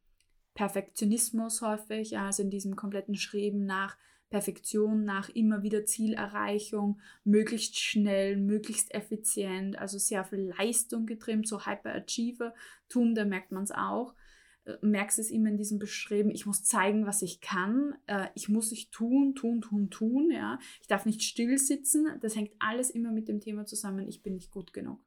Perfektionismus 0.59 1.63
häufig, 1.63 2.19
also 2.19 2.43
in 2.43 2.51
diesem 2.51 2.75
kompletten 2.75 3.15
Streben 3.15 3.65
nach 3.65 3.97
Perfektion, 4.29 5.05
nach 5.05 5.29
immer 5.29 5.63
wieder 5.63 5.87
Zielerreichung, 5.87 7.01
möglichst 7.23 7.79
schnell, 7.79 8.37
möglichst 8.37 8.93
effizient, 8.93 9.79
also 9.79 9.99
sehr 9.99 10.25
viel 10.25 10.53
Leistung 10.59 11.07
getrimmt, 11.07 11.47
so 11.47 11.65
Hyperachiever-Tum, 11.65 13.15
da 13.15 13.25
merkt 13.25 13.53
man 13.53 13.63
es 13.63 13.71
auch. 13.71 14.17
Äh, 14.65 14.79
merkst 14.83 15.21
es 15.21 15.31
immer 15.31 15.49
in 15.49 15.59
diesem 15.59 15.79
Bestreben, 15.79 16.33
ich 16.33 16.45
muss 16.45 16.65
zeigen, 16.65 17.07
was 17.07 17.23
ich 17.23 17.41
kann, 17.41 17.95
äh, 18.09 18.27
ich 18.35 18.49
muss 18.49 18.73
es 18.73 18.91
tun, 18.91 19.37
tun, 19.37 19.61
tun, 19.61 19.91
tun, 19.91 20.33
ja. 20.33 20.59
Ich 20.81 20.89
darf 20.89 21.07
nicht 21.07 21.23
still 21.23 21.57
sitzen, 21.57 22.19
das 22.21 22.35
hängt 22.35 22.51
alles 22.59 22.91
immer 22.91 23.13
mit 23.13 23.29
dem 23.29 23.39
Thema 23.39 23.65
zusammen, 23.65 24.09
ich 24.09 24.25
bin 24.25 24.35
nicht 24.35 24.51
gut 24.51 24.73
genug. 24.73 24.99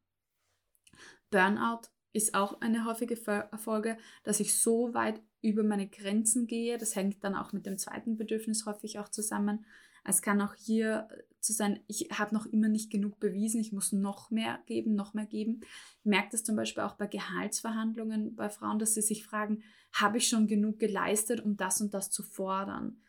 Burnout 1.29 1.89
ist 2.13 2.35
auch 2.35 2.61
eine 2.61 2.85
häufige 2.85 3.17
Folge, 3.17 3.97
dass 4.23 4.39
ich 4.39 4.57
so 4.57 4.93
weit 4.93 5.21
über 5.41 5.63
meine 5.63 5.87
Grenzen 5.87 6.47
gehe. 6.47 6.77
Das 6.77 6.95
hängt 6.95 7.23
dann 7.23 7.35
auch 7.35 7.53
mit 7.53 7.65
dem 7.65 7.77
zweiten 7.77 8.17
Bedürfnis 8.17 8.65
häufig 8.65 8.99
auch 8.99 9.09
zusammen. 9.09 9.65
Es 10.03 10.21
kann 10.21 10.41
auch 10.41 10.55
hier 10.55 11.07
zu 11.39 11.53
sein, 11.53 11.79
ich 11.87 12.09
habe 12.11 12.33
noch 12.33 12.45
immer 12.45 12.67
nicht 12.67 12.91
genug 12.91 13.19
bewiesen, 13.19 13.61
ich 13.61 13.71
muss 13.71 13.91
noch 13.91 14.31
mehr 14.31 14.59
geben, 14.65 14.95
noch 14.95 15.13
mehr 15.13 15.25
geben. 15.25 15.61
Ich 15.99 16.05
merke 16.05 16.29
das 16.31 16.43
zum 16.43 16.55
Beispiel 16.55 16.83
auch 16.83 16.95
bei 16.95 17.07
Gehaltsverhandlungen 17.07 18.35
bei 18.35 18.49
Frauen, 18.49 18.79
dass 18.79 18.93
sie 18.93 19.01
sich 19.01 19.25
fragen, 19.25 19.63
habe 19.91 20.17
ich 20.17 20.27
schon 20.27 20.47
genug 20.47 20.79
geleistet, 20.79 21.41
um 21.41 21.57
das 21.57 21.81
und 21.81 21.93
das 21.93 22.09
zu 22.09 22.23
fordern? 22.23 23.01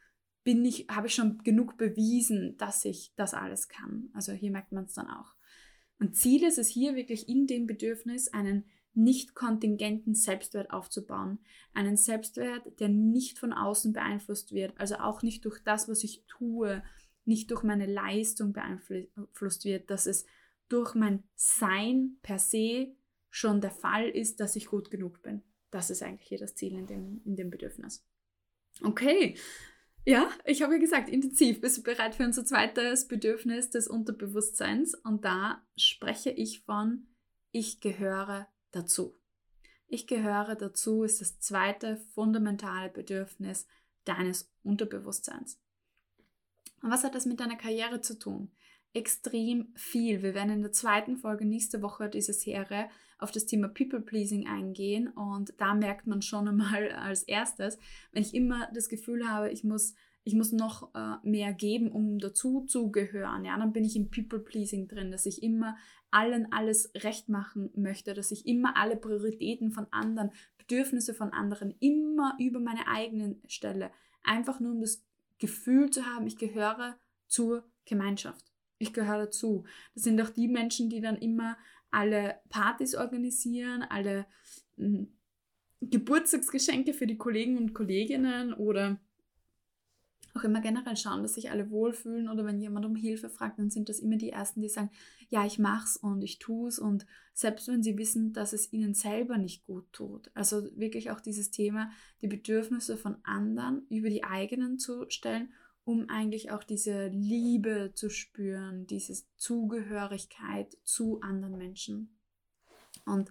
Bin 0.44 0.64
ich, 0.64 0.86
habe 0.90 1.06
ich 1.06 1.14
schon 1.14 1.38
genug 1.38 1.76
bewiesen, 1.76 2.56
dass 2.56 2.84
ich 2.84 3.12
das 3.16 3.32
alles 3.32 3.68
kann? 3.68 4.10
Also 4.12 4.32
hier 4.32 4.50
merkt 4.50 4.72
man 4.72 4.84
es 4.84 4.94
dann 4.94 5.08
auch. 5.08 5.34
Und 5.98 6.16
Ziel 6.16 6.42
ist 6.42 6.58
es 6.58 6.68
hier 6.68 6.96
wirklich 6.96 7.28
in 7.28 7.46
dem 7.46 7.66
Bedürfnis, 7.66 8.28
einen 8.28 8.64
nicht 8.94 9.34
kontingenten 9.34 10.14
Selbstwert 10.14 10.70
aufzubauen. 10.70 11.38
Einen 11.72 11.96
Selbstwert, 11.96 12.80
der 12.80 12.88
nicht 12.88 13.38
von 13.38 13.52
außen 13.52 13.92
beeinflusst 13.92 14.52
wird, 14.52 14.78
also 14.78 14.96
auch 14.96 15.22
nicht 15.22 15.44
durch 15.44 15.62
das, 15.64 15.88
was 15.88 16.04
ich 16.04 16.24
tue, 16.26 16.82
nicht 17.24 17.50
durch 17.50 17.62
meine 17.62 17.86
Leistung 17.86 18.52
beeinflusst 18.52 19.64
wird, 19.64 19.90
dass 19.90 20.06
es 20.06 20.26
durch 20.68 20.94
mein 20.94 21.22
Sein 21.34 22.16
per 22.22 22.38
se 22.38 22.94
schon 23.30 23.60
der 23.60 23.70
Fall 23.70 24.08
ist, 24.08 24.40
dass 24.40 24.56
ich 24.56 24.66
gut 24.66 24.90
genug 24.90 25.22
bin. 25.22 25.42
Das 25.70 25.90
ist 25.90 26.02
eigentlich 26.02 26.28
hier 26.28 26.38
das 26.38 26.54
Ziel 26.54 26.74
in 26.74 26.86
dem, 26.86 27.22
in 27.24 27.36
dem 27.36 27.50
Bedürfnis. 27.50 28.04
Okay, 28.82 29.36
ja, 30.04 30.30
ich 30.44 30.62
habe 30.62 30.74
ja 30.74 30.80
gesagt, 30.80 31.08
intensiv. 31.08 31.60
Bist 31.60 31.78
du 31.78 31.82
bereit 31.82 32.16
für 32.16 32.24
unser 32.24 32.44
zweites 32.44 33.06
Bedürfnis 33.06 33.70
des 33.70 33.86
Unterbewusstseins? 33.86 34.94
Und 34.94 35.24
da 35.24 35.64
spreche 35.76 36.30
ich 36.30 36.62
von, 36.62 37.06
ich 37.52 37.80
gehöre 37.80 38.48
dazu. 38.72 39.16
Ich 39.86 40.06
gehöre 40.06 40.56
dazu 40.56 41.02
ist 41.04 41.20
das 41.20 41.38
zweite 41.38 41.98
fundamentale 42.14 42.88
Bedürfnis 42.88 43.66
deines 44.04 44.50
Unterbewusstseins. 44.62 45.60
Und 46.82 46.90
was 46.90 47.04
hat 47.04 47.14
das 47.14 47.26
mit 47.26 47.40
deiner 47.40 47.56
Karriere 47.56 48.00
zu 48.00 48.18
tun? 48.18 48.50
Extrem 48.94 49.72
viel. 49.74 50.22
Wir 50.22 50.34
werden 50.34 50.50
in 50.50 50.62
der 50.62 50.72
zweiten 50.72 51.16
Folge 51.16 51.44
nächste 51.44 51.82
Woche 51.82 52.08
dieser 52.08 52.32
Serie 52.32 52.88
auf 53.18 53.30
das 53.30 53.46
Thema 53.46 53.68
People 53.68 54.00
Pleasing 54.00 54.48
eingehen 54.48 55.08
und 55.08 55.54
da 55.58 55.74
merkt 55.74 56.06
man 56.06 56.22
schon 56.22 56.48
einmal 56.48 56.90
als 56.96 57.22
erstes, 57.22 57.78
wenn 58.12 58.22
ich 58.22 58.34
immer 58.34 58.68
das 58.74 58.88
Gefühl 58.88 59.28
habe, 59.28 59.50
ich 59.50 59.62
muss 59.62 59.94
ich 60.24 60.34
muss 60.34 60.52
noch 60.52 60.94
äh, 60.94 61.16
mehr 61.22 61.52
geben, 61.52 61.90
um 61.90 62.18
dazu 62.18 62.64
zu 62.66 62.90
gehören. 62.90 63.44
Ja, 63.44 63.58
dann 63.58 63.72
bin 63.72 63.84
ich 63.84 63.96
im 63.96 64.10
People-Pleasing 64.10 64.88
drin, 64.88 65.10
dass 65.10 65.26
ich 65.26 65.42
immer 65.42 65.76
allen 66.10 66.52
alles 66.52 66.92
recht 66.96 67.28
machen 67.28 67.70
möchte, 67.74 68.14
dass 68.14 68.30
ich 68.30 68.46
immer 68.46 68.76
alle 68.76 68.96
Prioritäten 68.96 69.72
von 69.72 69.86
anderen, 69.90 70.30
Bedürfnisse 70.58 71.14
von 71.14 71.32
anderen 71.32 71.74
immer 71.80 72.36
über 72.38 72.60
meine 72.60 72.86
eigenen 72.86 73.42
stelle. 73.48 73.90
Einfach 74.22 74.60
nur 74.60 74.72
um 74.72 74.80
das 74.80 75.04
Gefühl 75.38 75.90
zu 75.90 76.06
haben, 76.06 76.26
ich 76.26 76.36
gehöre 76.36 76.96
zur 77.26 77.64
Gemeinschaft. 77.84 78.52
Ich 78.78 78.92
gehöre 78.92 79.18
dazu. 79.18 79.64
Das 79.94 80.04
sind 80.04 80.20
auch 80.20 80.30
die 80.30 80.48
Menschen, 80.48 80.88
die 80.88 81.00
dann 81.00 81.16
immer 81.16 81.56
alle 81.90 82.36
Partys 82.48 82.94
organisieren, 82.94 83.82
alle 83.82 84.26
mh, 84.76 84.86
hm, 84.86 85.12
Geburtstagsgeschenke 85.80 86.94
für 86.94 87.08
die 87.08 87.18
Kollegen 87.18 87.56
und 87.58 87.74
Kolleginnen 87.74 88.54
oder 88.54 89.00
auch 90.34 90.44
immer 90.44 90.60
generell 90.60 90.96
schauen, 90.96 91.22
dass 91.22 91.34
sich 91.34 91.50
alle 91.50 91.70
wohlfühlen 91.70 92.28
oder 92.28 92.44
wenn 92.44 92.60
jemand 92.60 92.86
um 92.86 92.96
Hilfe 92.96 93.28
fragt, 93.28 93.58
dann 93.58 93.70
sind 93.70 93.88
das 93.88 93.98
immer 93.98 94.16
die 94.16 94.30
Ersten, 94.30 94.62
die 94.62 94.68
sagen, 94.68 94.90
ja, 95.28 95.44
ich 95.44 95.58
mach's 95.58 95.96
und 95.96 96.22
ich 96.22 96.38
tu's 96.38 96.78
und 96.78 97.06
selbst 97.34 97.68
wenn 97.68 97.82
sie 97.82 97.98
wissen, 97.98 98.32
dass 98.32 98.52
es 98.52 98.72
ihnen 98.72 98.94
selber 98.94 99.38
nicht 99.38 99.64
gut 99.64 99.92
tut. 99.92 100.30
Also 100.34 100.64
wirklich 100.76 101.10
auch 101.10 101.20
dieses 101.20 101.50
Thema, 101.50 101.90
die 102.22 102.28
Bedürfnisse 102.28 102.96
von 102.96 103.16
anderen 103.24 103.86
über 103.88 104.08
die 104.08 104.24
eigenen 104.24 104.78
zu 104.78 105.04
stellen, 105.08 105.52
um 105.84 106.08
eigentlich 106.08 106.50
auch 106.50 106.64
diese 106.64 107.08
Liebe 107.08 107.92
zu 107.94 108.08
spüren, 108.08 108.86
diese 108.86 109.22
Zugehörigkeit 109.36 110.76
zu 110.84 111.20
anderen 111.20 111.58
Menschen. 111.58 112.16
Und 113.04 113.30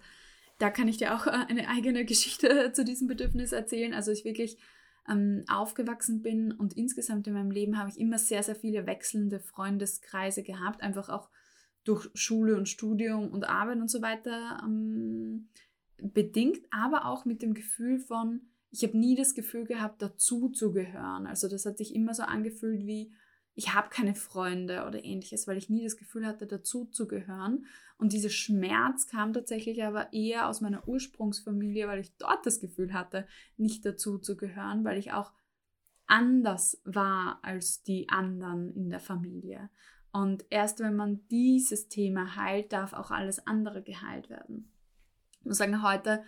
da 0.58 0.70
kann 0.70 0.88
ich 0.88 0.98
dir 0.98 1.16
auch 1.16 1.26
eine 1.26 1.70
eigene 1.70 2.06
Geschichte 2.06 2.72
zu 2.74 2.86
diesem 2.86 3.08
Bedürfnis 3.08 3.52
erzählen. 3.52 3.94
Also 3.94 4.12
ich 4.12 4.26
wirklich 4.26 4.58
ähm, 5.10 5.44
aufgewachsen 5.48 6.22
bin 6.22 6.52
und 6.52 6.74
insgesamt 6.74 7.28
in 7.28 7.34
meinem 7.34 7.52
Leben 7.52 7.78
habe 7.78 7.90
ich 7.90 8.00
immer 8.00 8.18
sehr, 8.18 8.44
sehr 8.44 8.56
viele 8.56 8.86
wechselnde 8.86 9.40
Freundeskreise 9.40 10.44
gehabt, 10.44 10.82
einfach 10.82 11.10
auch 11.10 11.30
durch 11.84 12.10
Schule 12.14 12.56
und 12.56 12.70
Studium 12.70 13.32
und 13.32 13.50
Arbeit 13.50 13.78
und 13.80 13.90
so 13.90 14.02
weiter 14.02 14.62
ähm, 14.64 15.50
bedingt, 15.98 16.60
aber 16.72 17.06
auch 17.06 17.26
mit 17.26 17.42
dem 17.42 17.54
Gefühl 17.54 18.00
von, 18.00 18.42
ich 18.70 18.84
habe 18.84 18.98
nie 18.98 19.16
das 19.16 19.34
Gefühl 19.34 19.66
gehabt, 19.66 20.02
dazu 20.02 20.50
zu 20.50 20.72
gehören. 20.72 21.26
Also 21.28 21.48
das 21.48 21.66
hat 21.66 21.78
sich 21.78 21.96
immer 21.96 22.14
so 22.14 22.24
angefühlt 22.24 22.86
wie, 22.86 23.12
ich 23.54 23.74
habe 23.74 23.90
keine 23.90 24.16
Freunde 24.16 24.86
oder 24.88 25.04
ähnliches, 25.04 25.48
weil 25.48 25.58
ich 25.58 25.70
nie 25.70 25.84
das 25.84 25.98
Gefühl 25.98 26.26
hatte, 26.26 26.48
dazu 26.48 26.86
zu 26.86 27.08
gehören. 27.08 27.66
Und 27.98 28.14
dieser 28.14 28.30
Schmerz 28.30 29.08
kam 29.08 29.34
tatsächlich 29.34 29.84
aber 29.84 30.14
eher 30.14 30.48
aus 30.48 30.62
meiner 30.62 30.88
Ursprungsfamilie, 30.88 31.88
weil 31.88 32.00
ich 32.00 32.16
dort 32.18 32.46
das 32.46 32.60
Gefühl 32.60 32.94
hatte, 32.94 33.28
nicht 33.58 33.86
dazu 33.86 34.18
zu 34.18 34.38
gehören, 34.38 34.84
weil 34.84 34.98
ich 34.98 35.12
auch 35.12 35.34
anders 36.08 36.82
war 36.84 37.40
als 37.42 37.84
die 37.84 38.10
anderen 38.10 38.74
in 38.74 38.90
der 38.90 39.00
Familie. 39.00 39.70
Und 40.12 40.46
erst 40.50 40.80
wenn 40.80 40.96
man 40.96 41.26
dieses 41.30 41.88
Thema 41.88 42.36
heilt, 42.36 42.74
darf 42.74 42.94
auch 42.94 43.12
alles 43.12 43.46
andere 43.48 43.82
geheilt 43.82 44.30
werden. 44.30 44.72
Ich 45.40 45.46
muss 45.46 45.58
sagen, 45.58 45.84
heute 45.84 46.24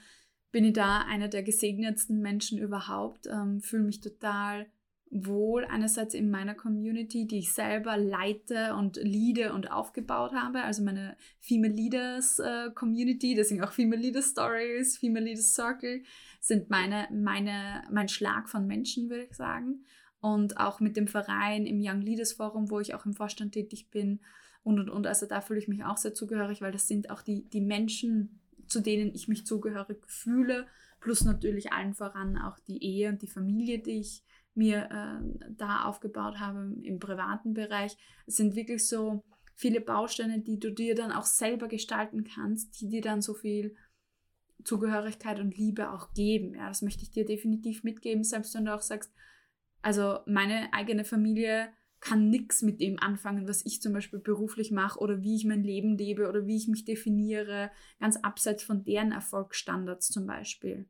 bin 0.51 0.65
ich 0.65 0.73
da 0.73 1.01
einer 1.01 1.27
der 1.27 1.43
gesegnetsten 1.43 2.21
Menschen 2.21 2.59
überhaupt, 2.59 3.27
ähm, 3.27 3.59
fühle 3.59 3.83
mich 3.83 3.99
total 3.99 4.67
wohl 5.13 5.65
einerseits 5.65 6.13
in 6.13 6.31
meiner 6.31 6.55
Community, 6.55 7.27
die 7.27 7.39
ich 7.39 7.53
selber 7.53 7.97
leite 7.97 8.75
und 8.75 8.97
leade 8.97 9.53
und 9.53 9.71
aufgebaut 9.71 10.33
habe, 10.33 10.63
also 10.63 10.83
meine 10.83 11.15
Female 11.39 11.73
Leaders 11.73 12.39
äh, 12.39 12.71
Community, 12.73 13.35
deswegen 13.35 13.63
auch 13.63 13.71
Female 13.71 14.01
Leaders 14.01 14.31
Stories, 14.31 14.97
Female 14.97 15.25
Leaders 15.25 15.53
Circle 15.53 16.03
sind 16.39 16.69
meine, 16.69 17.07
meine, 17.11 17.83
mein 17.91 18.09
Schlag 18.09 18.49
von 18.49 18.65
Menschen, 18.65 19.09
würde 19.09 19.25
ich 19.25 19.35
sagen. 19.35 19.85
Und 20.19 20.57
auch 20.57 20.79
mit 20.79 20.97
dem 20.97 21.07
Verein 21.07 21.65
im 21.65 21.79
Young 21.81 22.01
Leaders 22.01 22.33
Forum, 22.33 22.69
wo 22.69 22.79
ich 22.79 22.95
auch 22.95 23.05
im 23.05 23.13
Vorstand 23.13 23.53
tätig 23.53 23.91
bin 23.91 24.19
und 24.63 24.79
und 24.79 24.89
und. 24.89 25.05
Also 25.05 25.25
da 25.25 25.41
fühle 25.41 25.59
ich 25.59 25.67
mich 25.67 25.83
auch 25.83 25.97
sehr 25.97 26.13
zugehörig, 26.13 26.61
weil 26.61 26.71
das 26.71 26.87
sind 26.87 27.09
auch 27.09 27.21
die, 27.21 27.49
die 27.49 27.61
Menschen, 27.61 28.39
zu 28.67 28.79
denen 28.79 29.13
ich 29.13 29.27
mich 29.27 29.45
zugehörig 29.45 29.97
fühle, 30.07 30.65
plus 31.01 31.23
natürlich 31.25 31.73
allen 31.73 31.93
voran 31.93 32.37
auch 32.37 32.57
die 32.59 32.81
Ehe 32.83 33.09
und 33.09 33.21
die 33.21 33.27
Familie, 33.27 33.79
die 33.79 33.99
ich 33.99 34.23
mir 34.55 34.89
äh, 34.91 35.49
da 35.51 35.85
aufgebaut 35.85 36.39
habe 36.39 36.73
im 36.83 36.99
privaten 36.99 37.53
Bereich. 37.53 37.97
Es 38.25 38.35
sind 38.35 38.55
wirklich 38.55 38.87
so 38.87 39.23
viele 39.55 39.81
Bausteine, 39.81 40.41
die 40.41 40.59
du 40.59 40.71
dir 40.71 40.95
dann 40.95 41.11
auch 41.11 41.25
selber 41.25 41.67
gestalten 41.67 42.23
kannst, 42.23 42.79
die 42.79 42.89
dir 42.89 43.01
dann 43.01 43.21
so 43.21 43.33
viel 43.33 43.75
Zugehörigkeit 44.63 45.39
und 45.39 45.57
Liebe 45.57 45.91
auch 45.91 46.13
geben. 46.13 46.55
Ja, 46.55 46.67
das 46.67 46.81
möchte 46.81 47.03
ich 47.03 47.11
dir 47.11 47.25
definitiv 47.25 47.83
mitgeben, 47.83 48.23
selbst 48.23 48.55
wenn 48.55 48.65
du 48.65 48.73
auch 48.73 48.81
sagst, 48.81 49.13
also 49.81 50.19
meine 50.25 50.71
eigene 50.73 51.03
Familie 51.03 51.69
kann 51.99 52.29
nichts 52.29 52.61
mit 52.61 52.81
dem 52.81 52.99
anfangen, 52.99 53.47
was 53.47 53.65
ich 53.65 53.81
zum 53.81 53.93
Beispiel 53.93 54.19
beruflich 54.19 54.71
mache 54.71 54.99
oder 54.99 55.21
wie 55.21 55.35
ich 55.35 55.45
mein 55.45 55.63
Leben 55.63 55.97
lebe 55.97 56.27
oder 56.27 56.45
wie 56.45 56.57
ich 56.57 56.67
mich 56.67 56.83
definiere, 56.83 57.71
ganz 57.99 58.17
abseits 58.17 58.63
von 58.63 58.83
deren 58.83 59.13
Erfolgsstandards 59.13 60.09
zum 60.09 60.25
Beispiel 60.25 60.89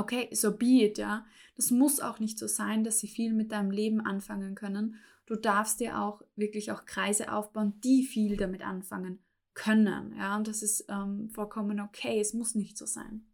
okay, 0.00 0.28
so 0.32 0.56
be 0.56 0.84
it, 0.84 0.98
ja. 0.98 1.24
Das 1.56 1.70
muss 1.70 2.00
auch 2.00 2.18
nicht 2.18 2.38
so 2.38 2.46
sein, 2.46 2.84
dass 2.84 2.98
sie 2.98 3.08
viel 3.08 3.34
mit 3.34 3.52
deinem 3.52 3.70
Leben 3.70 4.00
anfangen 4.00 4.54
können. 4.54 4.96
Du 5.26 5.36
darfst 5.36 5.80
dir 5.80 6.00
auch 6.00 6.22
wirklich 6.34 6.72
auch 6.72 6.86
Kreise 6.86 7.32
aufbauen, 7.32 7.74
die 7.84 8.02
viel 8.04 8.36
damit 8.36 8.62
anfangen 8.62 9.20
können, 9.54 10.14
ja. 10.16 10.36
Und 10.36 10.48
das 10.48 10.62
ist 10.62 10.86
ähm, 10.88 11.30
vollkommen 11.30 11.80
okay. 11.80 12.18
Es 12.20 12.34
muss 12.34 12.54
nicht 12.54 12.78
so 12.78 12.86
sein. 12.86 13.26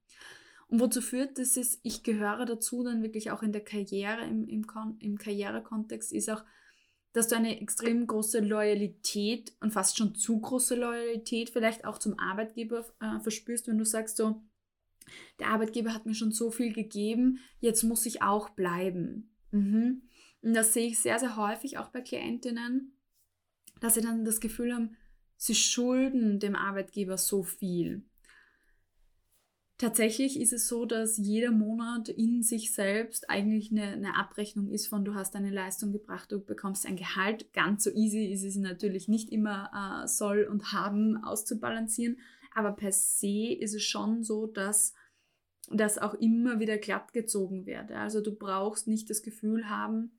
Und 0.69 0.81
wozu 0.81 1.01
führt 1.01 1.39
das 1.39 1.57
ist, 1.57 1.81
ich 1.83 2.03
gehöre 2.03 2.45
dazu 2.45 2.83
dann 2.83 3.03
wirklich 3.03 3.31
auch 3.31 3.43
in 3.43 3.53
der 3.53 3.63
Karriere, 3.63 4.25
im, 4.25 4.49
im, 4.49 4.67
im 4.99 5.19
Karrierekontext, 5.19 6.13
ist 6.13 6.29
auch, 6.29 6.45
dass 7.13 7.29
du 7.29 7.37
eine 7.37 7.61
extrem 7.61 8.07
große 8.07 8.41
Loyalität 8.41 9.55
und 9.61 9.73
fast 9.73 9.97
schon 9.97 10.15
zu 10.17 10.41
große 10.41 10.75
Loyalität 10.75 11.51
vielleicht 11.51 11.85
auch 11.85 11.99
zum 11.99 12.19
Arbeitgeber 12.19 12.85
äh, 13.01 13.21
verspürst, 13.21 13.69
wenn 13.69 13.79
du 13.79 13.85
sagst 13.85 14.17
so, 14.17 14.43
der 15.39 15.49
Arbeitgeber 15.49 15.95
hat 15.95 16.07
mir 16.07 16.15
schon 16.15 16.33
so 16.33 16.51
viel 16.51 16.73
gegeben, 16.73 17.39
jetzt 17.61 17.83
muss 17.83 18.07
ich 18.07 18.23
auch 18.23 18.51
bleiben. 18.51 19.35
Mhm. 19.51 20.03
Und 20.43 20.55
das 20.55 20.75
sehe 20.75 20.89
ich 20.89 20.99
sehr, 20.99 21.19
sehr 21.19 21.37
häufig 21.37 21.79
auch 21.79 21.89
bei 21.89 22.01
Klientinnen, 22.01 22.93
dass 23.81 23.95
sie 23.95 24.01
dann 24.01 24.25
das 24.25 24.41
Gefühl 24.41 24.75
haben, 24.75 24.97
sie 25.37 25.55
schulden 25.55 26.39
dem 26.39 26.57
Arbeitgeber 26.57 27.19
so 27.19 27.43
viel. 27.43 28.05
Tatsächlich 29.79 30.41
ist 30.41 30.55
es 30.55 30.69
so, 30.69 30.87
dass 30.87 31.19
jeder 31.19 31.51
Monat 31.51 32.09
in 32.09 32.43
sich 32.43 32.73
selbst 32.73 33.29
eigentlich 33.29 33.71
eine, 33.71 33.89
eine, 33.89 34.17
Abrechnung 34.17 34.71
ist 34.71 34.87
von, 34.87 35.05
du 35.05 35.15
hast 35.15 35.37
eine 35.37 35.51
Leistung 35.51 35.93
gebracht, 35.93 36.33
du 36.33 36.41
bekommst 36.41 36.87
ein 36.87 36.97
Gehalt. 36.97 37.53
Ganz 37.53 37.85
so 37.85 37.91
easy 37.91 38.25
ist 38.25 38.43
es 38.43 38.57
natürlich 38.57 39.07
nicht 39.07 39.29
immer 39.29 40.03
äh, 40.03 40.09
soll 40.09 40.45
und 40.45 40.73
haben 40.73 41.23
auszubalancieren, 41.23 42.19
aber 42.57 42.73
per 42.73 42.91
se 42.91 43.53
ist 43.53 43.75
es 43.75 43.85
schon 43.85 44.23
so, 44.23 44.47
dass 44.47 44.95
das 45.69 45.99
auch 45.99 46.15
immer 46.15 46.59
wieder 46.59 46.79
glatt 46.79 47.13
gezogen 47.13 47.67
wird. 47.67 47.93
Also 47.93 48.21
du 48.21 48.35
brauchst 48.35 48.87
nicht 48.87 49.11
das 49.11 49.23
Gefühl 49.23 49.69
haben, 49.69 50.19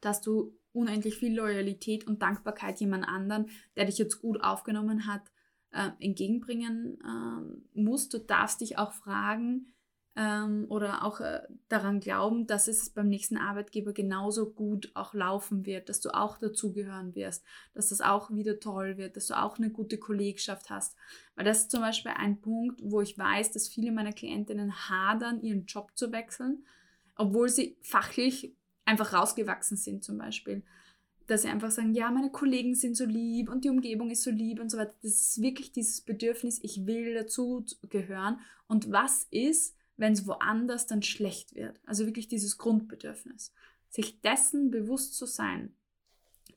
dass 0.00 0.20
du 0.20 0.58
unendlich 0.72 1.16
viel 1.16 1.36
Loyalität 1.36 2.06
und 2.06 2.22
Dankbarkeit 2.22 2.80
jemand 2.80 3.06
anderen, 3.06 3.50
der 3.76 3.84
dich 3.84 3.98
jetzt 3.98 4.20
gut 4.20 4.42
aufgenommen 4.42 5.06
hat, 5.06 5.30
äh, 5.70 5.90
entgegenbringen 6.00 6.98
äh, 7.00 7.80
musst. 7.80 8.12
Du 8.14 8.18
darfst 8.18 8.60
dich 8.60 8.76
auch 8.76 8.92
fragen, 8.92 9.73
ähm, 10.16 10.66
oder 10.68 11.04
auch 11.04 11.20
äh, 11.20 11.40
daran 11.68 11.98
glauben, 11.98 12.46
dass 12.46 12.68
es 12.68 12.90
beim 12.90 13.08
nächsten 13.08 13.36
Arbeitgeber 13.36 13.92
genauso 13.92 14.50
gut 14.50 14.90
auch 14.94 15.12
laufen 15.12 15.66
wird, 15.66 15.88
dass 15.88 16.00
du 16.00 16.14
auch 16.14 16.38
dazugehören 16.38 17.14
wirst, 17.16 17.44
dass 17.74 17.88
das 17.88 18.00
auch 18.00 18.30
wieder 18.30 18.60
toll 18.60 18.96
wird, 18.96 19.16
dass 19.16 19.26
du 19.26 19.34
auch 19.34 19.58
eine 19.58 19.70
gute 19.70 19.98
Kollegschaft 19.98 20.70
hast. 20.70 20.96
Weil 21.34 21.44
das 21.44 21.62
ist 21.62 21.70
zum 21.72 21.80
Beispiel 21.80 22.12
ein 22.16 22.40
Punkt, 22.40 22.80
wo 22.82 23.00
ich 23.00 23.18
weiß, 23.18 23.50
dass 23.52 23.68
viele 23.68 23.90
meiner 23.90 24.12
Klientinnen 24.12 24.88
hadern, 24.88 25.42
ihren 25.42 25.66
Job 25.66 25.90
zu 25.96 26.12
wechseln, 26.12 26.64
obwohl 27.16 27.48
sie 27.48 27.76
fachlich 27.82 28.54
einfach 28.84 29.12
rausgewachsen 29.12 29.76
sind 29.76 30.04
zum 30.04 30.18
Beispiel. 30.18 30.62
Dass 31.26 31.42
sie 31.42 31.48
einfach 31.48 31.70
sagen, 31.70 31.94
ja, 31.94 32.10
meine 32.10 32.30
Kollegen 32.30 32.74
sind 32.74 32.96
so 32.96 33.06
lieb 33.06 33.48
und 33.48 33.64
die 33.64 33.70
Umgebung 33.70 34.10
ist 34.10 34.22
so 34.22 34.30
lieb 34.30 34.60
und 34.60 34.70
so 34.70 34.78
weiter. 34.78 34.94
Das 35.02 35.12
ist 35.12 35.42
wirklich 35.42 35.72
dieses 35.72 36.02
Bedürfnis, 36.02 36.60
ich 36.62 36.86
will 36.86 37.14
dazu 37.14 37.64
gehören. 37.88 38.38
Und 38.68 38.92
was 38.92 39.26
ist, 39.30 39.74
wenn 39.96 40.12
es 40.12 40.26
woanders 40.26 40.86
dann 40.86 41.02
schlecht 41.02 41.54
wird. 41.54 41.80
Also 41.86 42.06
wirklich 42.06 42.28
dieses 42.28 42.58
Grundbedürfnis. 42.58 43.52
Sich 43.88 44.20
dessen 44.20 44.70
bewusst 44.70 45.14
zu 45.14 45.26
sein, 45.26 45.76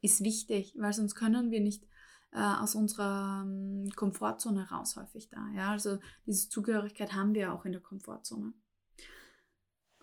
ist 0.01 0.23
wichtig, 0.23 0.75
weil 0.77 0.93
sonst 0.93 1.15
können 1.15 1.51
wir 1.51 1.59
nicht 1.59 1.85
äh, 2.31 2.39
aus 2.39 2.75
unserer 2.75 3.43
ähm, 3.45 3.89
Komfortzone 3.95 4.69
raus 4.69 4.95
häufig 4.95 5.29
da. 5.29 5.47
Ja? 5.55 5.71
Also 5.71 5.99
diese 6.25 6.49
Zugehörigkeit 6.49 7.13
haben 7.13 7.33
wir 7.33 7.53
auch 7.53 7.65
in 7.65 7.71
der 7.71 7.81
Komfortzone. 7.81 8.53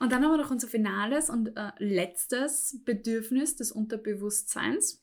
Und 0.00 0.12
dann 0.12 0.24
haben 0.24 0.32
wir 0.32 0.38
noch 0.38 0.50
unser 0.50 0.68
finales 0.68 1.30
und 1.30 1.56
äh, 1.56 1.70
letztes 1.78 2.80
Bedürfnis 2.84 3.56
des 3.56 3.72
Unterbewusstseins. 3.72 5.02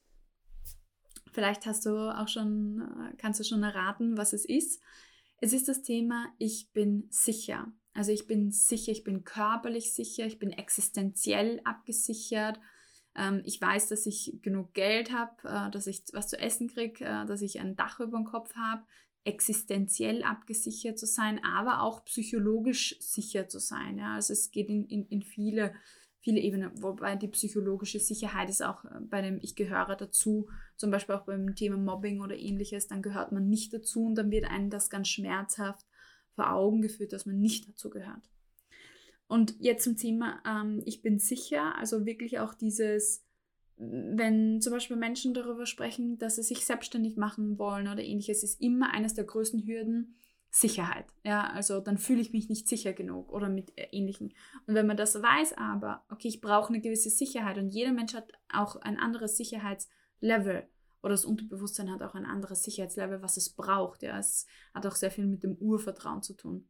Vielleicht 1.31 1.65
hast 1.65 1.85
du 1.85 2.13
auch 2.13 2.27
schon, 2.27 2.81
äh, 2.81 3.15
kannst 3.17 3.39
du 3.39 3.43
schon 3.43 3.63
erraten, 3.63 4.17
was 4.17 4.33
es 4.33 4.45
ist. 4.45 4.81
Es 5.37 5.53
ist 5.53 5.67
das 5.69 5.81
Thema, 5.81 6.27
ich 6.37 6.71
bin 6.73 7.07
sicher. 7.09 7.71
Also 7.93 8.11
ich 8.11 8.27
bin 8.27 8.51
sicher, 8.51 8.91
ich 8.91 9.03
bin 9.03 9.23
körperlich 9.23 9.93
sicher, 9.93 10.25
ich 10.25 10.39
bin 10.39 10.51
existenziell 10.51 11.59
abgesichert. 11.65 12.59
Ähm, 13.15 13.41
ich 13.45 13.59
weiß, 13.59 13.89
dass 13.89 14.05
ich 14.05 14.39
genug 14.41 14.73
Geld 14.73 15.11
habe, 15.11 15.35
äh, 15.43 15.71
dass 15.71 15.87
ich 15.87 16.03
was 16.13 16.29
zu 16.29 16.39
essen 16.39 16.69
kriege, 16.69 17.03
äh, 17.03 17.25
dass 17.25 17.41
ich 17.41 17.59
ein 17.59 17.75
Dach 17.75 17.99
über 17.99 18.17
dem 18.17 18.25
Kopf 18.25 18.53
habe, 18.55 18.83
existenziell 19.23 20.23
abgesichert 20.23 20.97
zu 20.97 21.05
sein, 21.05 21.41
aber 21.43 21.83
auch 21.83 22.05
psychologisch 22.05 22.95
sicher 22.99 23.47
zu 23.47 23.59
sein. 23.59 23.97
Ja? 23.97 24.15
Also 24.15 24.33
es 24.33 24.51
geht 24.51 24.69
in, 24.69 24.85
in, 24.85 25.05
in 25.07 25.21
viele, 25.21 25.73
viele 26.21 26.39
Ebenen, 26.39 26.71
wobei 26.81 27.15
die 27.17 27.27
psychologische 27.27 27.99
Sicherheit 27.99 28.49
ist 28.49 28.63
auch 28.63 28.85
äh, 28.85 28.99
bei 29.01 29.21
dem 29.21 29.37
Ich 29.41 29.55
gehöre 29.57 29.97
dazu, 29.97 30.49
zum 30.77 30.91
Beispiel 30.91 31.15
auch 31.15 31.25
beim 31.25 31.55
Thema 31.55 31.75
Mobbing 31.75 32.21
oder 32.21 32.37
ähnliches, 32.37 32.87
dann 32.87 33.01
gehört 33.01 33.33
man 33.33 33.49
nicht 33.49 33.73
dazu 33.73 34.05
und 34.05 34.15
dann 34.15 34.31
wird 34.31 34.45
einem 34.45 34.69
das 34.69 34.89
ganz 34.89 35.09
schmerzhaft 35.09 35.85
vor 36.35 36.51
Augen 36.51 36.81
geführt, 36.81 37.13
dass 37.13 37.25
man 37.25 37.39
nicht 37.39 37.67
dazu 37.69 37.89
gehört. 37.89 38.29
Und 39.27 39.55
jetzt 39.59 39.83
zum 39.83 39.95
Thema, 39.95 40.41
ähm, 40.45 40.81
ich 40.85 41.01
bin 41.01 41.17
sicher, 41.17 41.77
also 41.77 42.05
wirklich 42.05 42.39
auch 42.39 42.53
dieses, 42.53 43.25
wenn 43.77 44.59
zum 44.59 44.73
Beispiel 44.73 44.97
Menschen 44.97 45.33
darüber 45.33 45.65
sprechen, 45.65 46.17
dass 46.17 46.35
sie 46.35 46.43
sich 46.43 46.65
selbstständig 46.65 47.15
machen 47.15 47.57
wollen 47.57 47.87
oder 47.87 48.03
ähnliches, 48.03 48.43
ist 48.43 48.59
immer 48.59 48.93
eines 48.93 49.13
der 49.13 49.23
größten 49.23 49.65
Hürden 49.65 50.15
Sicherheit. 50.49 51.05
Ja, 51.23 51.49
also 51.49 51.79
dann 51.79 51.97
fühle 51.97 52.19
ich 52.19 52.33
mich 52.33 52.49
nicht 52.49 52.67
sicher 52.67 52.91
genug 52.91 53.31
oder 53.31 53.47
mit 53.47 53.71
äh, 53.77 53.87
ähnlichen. 53.91 54.33
Und 54.67 54.75
wenn 54.75 54.85
man 54.85 54.97
das 54.97 55.15
weiß, 55.15 55.53
aber, 55.53 56.03
okay, 56.09 56.27
ich 56.27 56.41
brauche 56.41 56.73
eine 56.73 56.81
gewisse 56.81 57.09
Sicherheit 57.09 57.57
und 57.57 57.69
jeder 57.69 57.93
Mensch 57.93 58.13
hat 58.13 58.33
auch 58.53 58.75
ein 58.75 58.99
anderes 58.99 59.37
Sicherheitslevel 59.37 60.67
oder 61.01 61.13
das 61.13 61.25
Unterbewusstsein 61.25 61.91
hat 61.91 62.01
auch 62.03 62.15
ein 62.15 62.25
anderes 62.25 62.63
Sicherheitslevel, 62.63 63.21
was 63.21 63.37
es 63.37 63.49
braucht. 63.49 64.03
Ja. 64.03 64.17
Es 64.19 64.45
hat 64.73 64.85
auch 64.85 64.95
sehr 64.95 65.11
viel 65.11 65.25
mit 65.25 65.43
dem 65.43 65.55
Urvertrauen 65.55 66.21
zu 66.21 66.33
tun. 66.33 66.67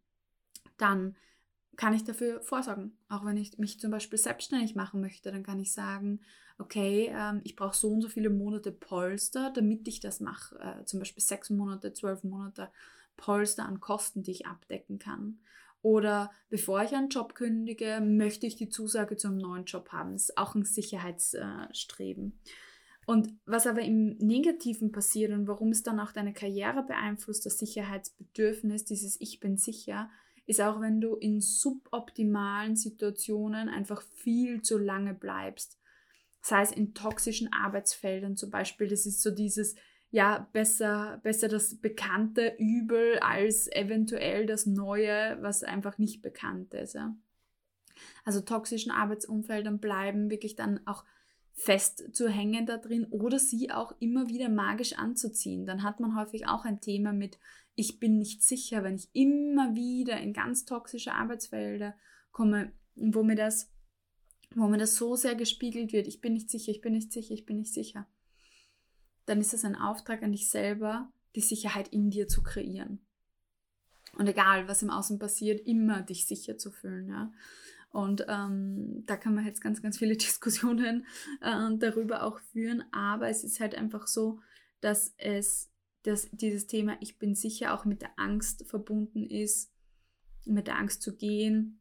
Dann 0.77 1.15
kann 1.75 1.93
ich 1.93 2.03
dafür 2.03 2.41
vorsorgen. 2.41 2.97
Auch 3.09 3.25
wenn 3.25 3.37
ich 3.37 3.57
mich 3.57 3.79
zum 3.79 3.91
Beispiel 3.91 4.19
selbstständig 4.19 4.75
machen 4.75 5.01
möchte, 5.01 5.31
dann 5.31 5.43
kann 5.43 5.59
ich 5.59 5.73
sagen, 5.73 6.21
okay, 6.57 7.11
ähm, 7.13 7.41
ich 7.43 7.55
brauche 7.55 7.75
so 7.75 7.89
und 7.89 8.01
so 8.01 8.07
viele 8.07 8.29
Monate 8.29 8.71
Polster, 8.71 9.51
damit 9.53 9.87
ich 9.87 9.99
das 9.99 10.19
mache. 10.19 10.57
Äh, 10.59 10.85
zum 10.85 10.99
Beispiel 10.99 11.23
sechs 11.23 11.49
Monate, 11.49 11.93
zwölf 11.93 12.23
Monate 12.23 12.69
Polster 13.17 13.65
an 13.65 13.79
Kosten, 13.79 14.23
die 14.23 14.31
ich 14.31 14.45
abdecken 14.45 14.99
kann. 14.99 15.39
Oder 15.81 16.31
bevor 16.49 16.83
ich 16.83 16.93
einen 16.93 17.09
Job 17.09 17.33
kündige, 17.33 18.01
möchte 18.01 18.45
ich 18.45 18.55
die 18.55 18.69
Zusage 18.69 19.17
zum 19.17 19.37
neuen 19.37 19.65
Job 19.65 19.91
haben. 19.91 20.13
Das 20.13 20.23
ist 20.23 20.37
auch 20.37 20.53
ein 20.53 20.63
Sicherheitsstreben. 20.63 22.39
Und 23.05 23.33
was 23.45 23.65
aber 23.67 23.81
im 23.81 24.17
Negativen 24.17 24.91
passiert 24.91 25.31
und 25.31 25.47
warum 25.47 25.69
es 25.69 25.83
dann 25.83 25.99
auch 25.99 26.11
deine 26.11 26.33
Karriere 26.33 26.83
beeinflusst, 26.83 27.45
das 27.45 27.57
Sicherheitsbedürfnis, 27.57 28.85
dieses 28.85 29.19
Ich 29.19 29.39
bin 29.39 29.57
sicher, 29.57 30.09
ist 30.45 30.61
auch, 30.61 30.81
wenn 30.81 31.01
du 31.01 31.15
in 31.15 31.41
suboptimalen 31.41 32.75
Situationen 32.75 33.69
einfach 33.69 34.01
viel 34.01 34.61
zu 34.61 34.77
lange 34.77 35.13
bleibst. 35.13 35.79
Sei 36.41 36.61
es 36.61 36.71
in 36.71 36.93
toxischen 36.93 37.51
Arbeitsfeldern 37.53 38.35
zum 38.35 38.49
Beispiel, 38.49 38.87
das 38.87 39.05
ist 39.05 39.21
so 39.21 39.31
dieses, 39.31 39.75
ja, 40.09 40.49
besser, 40.51 41.19
besser 41.23 41.47
das 41.47 41.79
bekannte 41.79 42.55
Übel 42.57 43.19
als 43.19 43.67
eventuell 43.71 44.45
das 44.45 44.65
Neue, 44.65 45.37
was 45.41 45.63
einfach 45.63 45.97
nicht 45.97 46.21
bekannt 46.21 46.73
ist. 46.73 46.93
Ja. 46.93 47.15
Also 48.25 48.41
toxischen 48.41 48.91
Arbeitsumfeldern 48.91 49.79
bleiben 49.79 50.29
wirklich 50.29 50.55
dann 50.55 50.85
auch 50.85 51.05
festzuhängen 51.63 52.65
da 52.65 52.77
drin 52.77 53.05
oder 53.05 53.37
sie 53.37 53.71
auch 53.71 53.93
immer 53.99 54.27
wieder 54.29 54.49
magisch 54.49 54.93
anzuziehen. 54.93 55.65
Dann 55.65 55.83
hat 55.83 55.99
man 55.99 56.15
häufig 56.15 56.47
auch 56.47 56.65
ein 56.65 56.81
Thema 56.81 57.13
mit, 57.13 57.37
ich 57.75 57.99
bin 57.99 58.17
nicht 58.17 58.43
sicher, 58.43 58.83
wenn 58.83 58.95
ich 58.95 59.09
immer 59.13 59.75
wieder 59.75 60.19
in 60.19 60.33
ganz 60.33 60.65
toxische 60.65 61.13
Arbeitsfelder 61.13 61.95
komme, 62.31 62.71
wo 62.95 63.23
mir 63.23 63.35
das, 63.35 63.71
wo 64.55 64.67
mir 64.67 64.77
das 64.77 64.95
so 64.95 65.15
sehr 65.15 65.35
gespiegelt 65.35 65.93
wird, 65.93 66.07
ich 66.07 66.19
bin 66.19 66.33
nicht 66.33 66.49
sicher, 66.49 66.71
ich 66.71 66.81
bin 66.81 66.93
nicht 66.93 67.13
sicher, 67.13 67.33
ich 67.33 67.45
bin 67.45 67.57
nicht 67.57 67.73
sicher. 67.73 68.07
Dann 69.25 69.39
ist 69.39 69.53
es 69.53 69.63
ein 69.63 69.75
Auftrag 69.75 70.23
an 70.23 70.31
dich 70.31 70.49
selber, 70.49 71.11
die 71.35 71.41
Sicherheit 71.41 71.89
in 71.89 72.09
dir 72.09 72.27
zu 72.27 72.41
kreieren. 72.41 73.05
Und 74.17 74.27
egal, 74.27 74.67
was 74.67 74.81
im 74.81 74.89
Außen 74.89 75.19
passiert, 75.19 75.65
immer 75.65 76.01
dich 76.01 76.25
sicher 76.25 76.57
zu 76.57 76.71
fühlen. 76.71 77.07
Ja? 77.07 77.31
Und 77.91 78.25
ähm, 78.27 79.03
da 79.05 79.17
kann 79.17 79.35
man 79.35 79.45
jetzt 79.45 79.61
ganz, 79.61 79.81
ganz 79.81 79.97
viele 79.97 80.15
Diskussionen 80.17 81.05
äh, 81.41 81.77
darüber 81.77 82.23
auch 82.23 82.39
führen. 82.39 82.83
Aber 82.91 83.29
es 83.29 83.43
ist 83.43 83.59
halt 83.59 83.75
einfach 83.75 84.07
so, 84.07 84.39
dass 84.79 85.13
es 85.17 85.71
dass 86.03 86.29
dieses 86.31 86.67
Thema 86.67 86.97
Ich 86.99 87.19
bin 87.19 87.35
sicher 87.35 87.73
auch 87.73 87.85
mit 87.85 88.01
der 88.01 88.17
Angst 88.17 88.65
verbunden 88.67 89.23
ist, 89.23 89.71
mit 90.45 90.67
der 90.67 90.77
Angst 90.77 91.01
zu 91.01 91.15
gehen, 91.15 91.79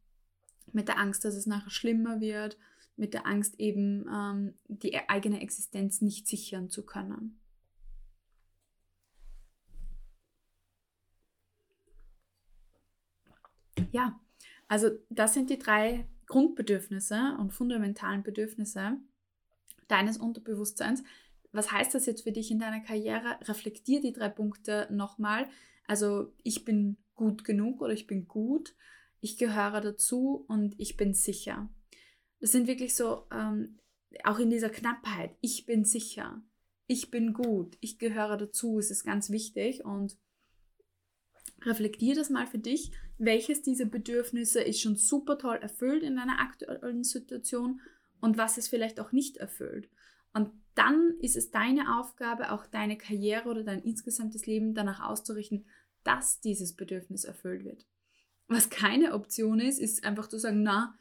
mit 0.73 0.89
der 0.89 0.99
Angst, 0.99 1.25
dass 1.25 1.35
es 1.35 1.47
nachher 1.47 1.71
schlimmer 1.71 2.21
wird, 2.21 2.59
mit 2.97 3.15
der 3.15 3.27
Angst 3.27 3.59
eben 3.59 4.07
ähm, 4.13 4.55
die 4.69 5.09
eigene 5.09 5.41
Existenz 5.41 6.03
nicht 6.03 6.29
sichern 6.29 6.69
zu 6.69 6.85
können. 6.85 7.41
Ja, 13.93 14.21
also 14.71 14.91
das 15.09 15.35
sind 15.35 15.51
die 15.51 15.59
drei 15.59 16.07
Grundbedürfnisse 16.27 17.37
und 17.41 17.53
fundamentalen 17.53 18.23
Bedürfnisse 18.23 18.99
deines 19.89 20.17
Unterbewusstseins. 20.17 21.03
Was 21.51 21.73
heißt 21.73 21.93
das 21.93 22.07
jetzt 22.07 22.23
für 22.23 22.31
dich 22.31 22.53
in 22.53 22.61
deiner 22.61 22.79
Karriere? 22.79 23.37
Reflektier 23.49 24.01
die 24.01 24.13
drei 24.13 24.29
Punkte 24.29 24.87
nochmal. 24.93 25.49
Also 25.89 26.33
ich 26.45 26.65
bin 26.65 26.99
gut 27.17 27.43
genug 27.43 27.83
oder 27.83 27.93
ich 27.93 28.07
bin 28.07 28.29
gut, 28.29 28.77
ich 29.21 29.39
gehöre 29.39 29.81
dazu 29.81 30.45
und 30.47 30.79
ich 30.79 30.97
bin 30.97 31.15
sicher. 31.15 31.69
Das 32.39 32.53
sind 32.53 32.69
wirklich 32.69 32.95
so, 32.95 33.27
ähm, 33.33 33.81
auch 34.23 34.39
in 34.39 34.51
dieser 34.51 34.71
Knappheit, 34.71 35.35
ich 35.41 35.67
bin 35.67 35.85
sicher, 35.85 36.45
ich 36.87 37.11
bin 37.11 37.33
gut, 37.33 37.77
ich 37.81 37.99
gehöre 37.99 38.37
dazu, 38.37 38.79
es 38.79 38.93
ist 38.93 39.03
ganz 39.03 39.31
wichtig 39.31 39.85
und 39.85 40.17
reflektier 41.63 42.15
das 42.15 42.31
mal 42.31 42.47
für 42.47 42.61
dich 42.61 42.93
welches 43.21 43.61
dieser 43.61 43.85
Bedürfnisse 43.85 44.63
ist 44.63 44.81
schon 44.81 44.97
super 44.97 45.37
toll 45.39 45.57
erfüllt 45.57 46.03
in 46.03 46.17
deiner 46.17 46.41
aktuellen 46.41 47.05
Situation 47.05 47.81
und 48.21 48.39
was 48.39 48.57
es 48.57 48.67
vielleicht 48.67 48.99
auch 48.99 49.13
nicht 49.13 49.37
erfüllt. 49.37 49.89
Und 50.33 50.51
dann 50.75 51.15
ist 51.21 51.37
es 51.37 51.51
deine 51.51 51.99
Aufgabe, 51.99 52.51
auch 52.51 52.67
deine 52.67 52.97
Karriere 52.97 53.49
oder 53.49 53.63
dein 53.63 53.83
insgesamtes 53.83 54.47
Leben 54.47 54.75
danach 54.75 55.01
auszurichten, 55.01 55.67
dass 56.03 56.41
dieses 56.41 56.75
Bedürfnis 56.75 57.25
erfüllt 57.25 57.65
wird. 57.65 57.85
Was 58.49 58.71
keine 58.71 59.13
Option 59.13 59.61
ist, 59.61 59.79
ist 59.79 60.03
einfach 60.05 60.27
zu 60.27 60.39
sagen, 60.39 60.63
na, 60.63 60.95